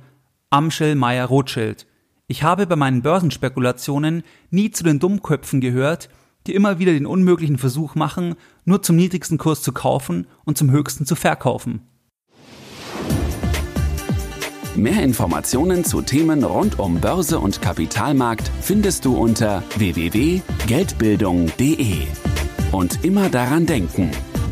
Amschel 0.49 0.95
Meyer 0.95 1.27
Rothschild. 1.27 1.85
Ich 2.25 2.41
habe 2.41 2.65
bei 2.65 2.75
meinen 2.75 3.03
Börsenspekulationen 3.03 4.23
nie 4.49 4.71
zu 4.71 4.83
den 4.83 4.97
Dummköpfen 4.97 5.61
gehört, 5.61 6.09
die 6.47 6.55
immer 6.55 6.79
wieder 6.79 6.93
den 6.93 7.05
unmöglichen 7.05 7.59
Versuch 7.59 7.93
machen, 7.93 8.33
nur 8.65 8.81
zum 8.81 8.95
niedrigsten 8.95 9.37
Kurs 9.37 9.61
zu 9.61 9.73
kaufen 9.73 10.25
und 10.43 10.57
zum 10.57 10.71
höchsten 10.71 11.05
zu 11.05 11.15
verkaufen. 11.15 11.81
Mehr 14.75 15.03
Informationen 15.03 15.83
zu 15.83 16.01
Themen 16.01 16.43
rund 16.43 16.79
um 16.79 16.99
Börse 16.99 17.39
und 17.39 17.61
Kapitalmarkt 17.61 18.49
findest 18.59 19.05
du 19.05 19.15
unter 19.15 19.61
www.geldbildung.de. 19.77 22.07
Und 22.71 23.05
immer 23.05 23.29
daran 23.29 23.67
denken, 23.67 24.09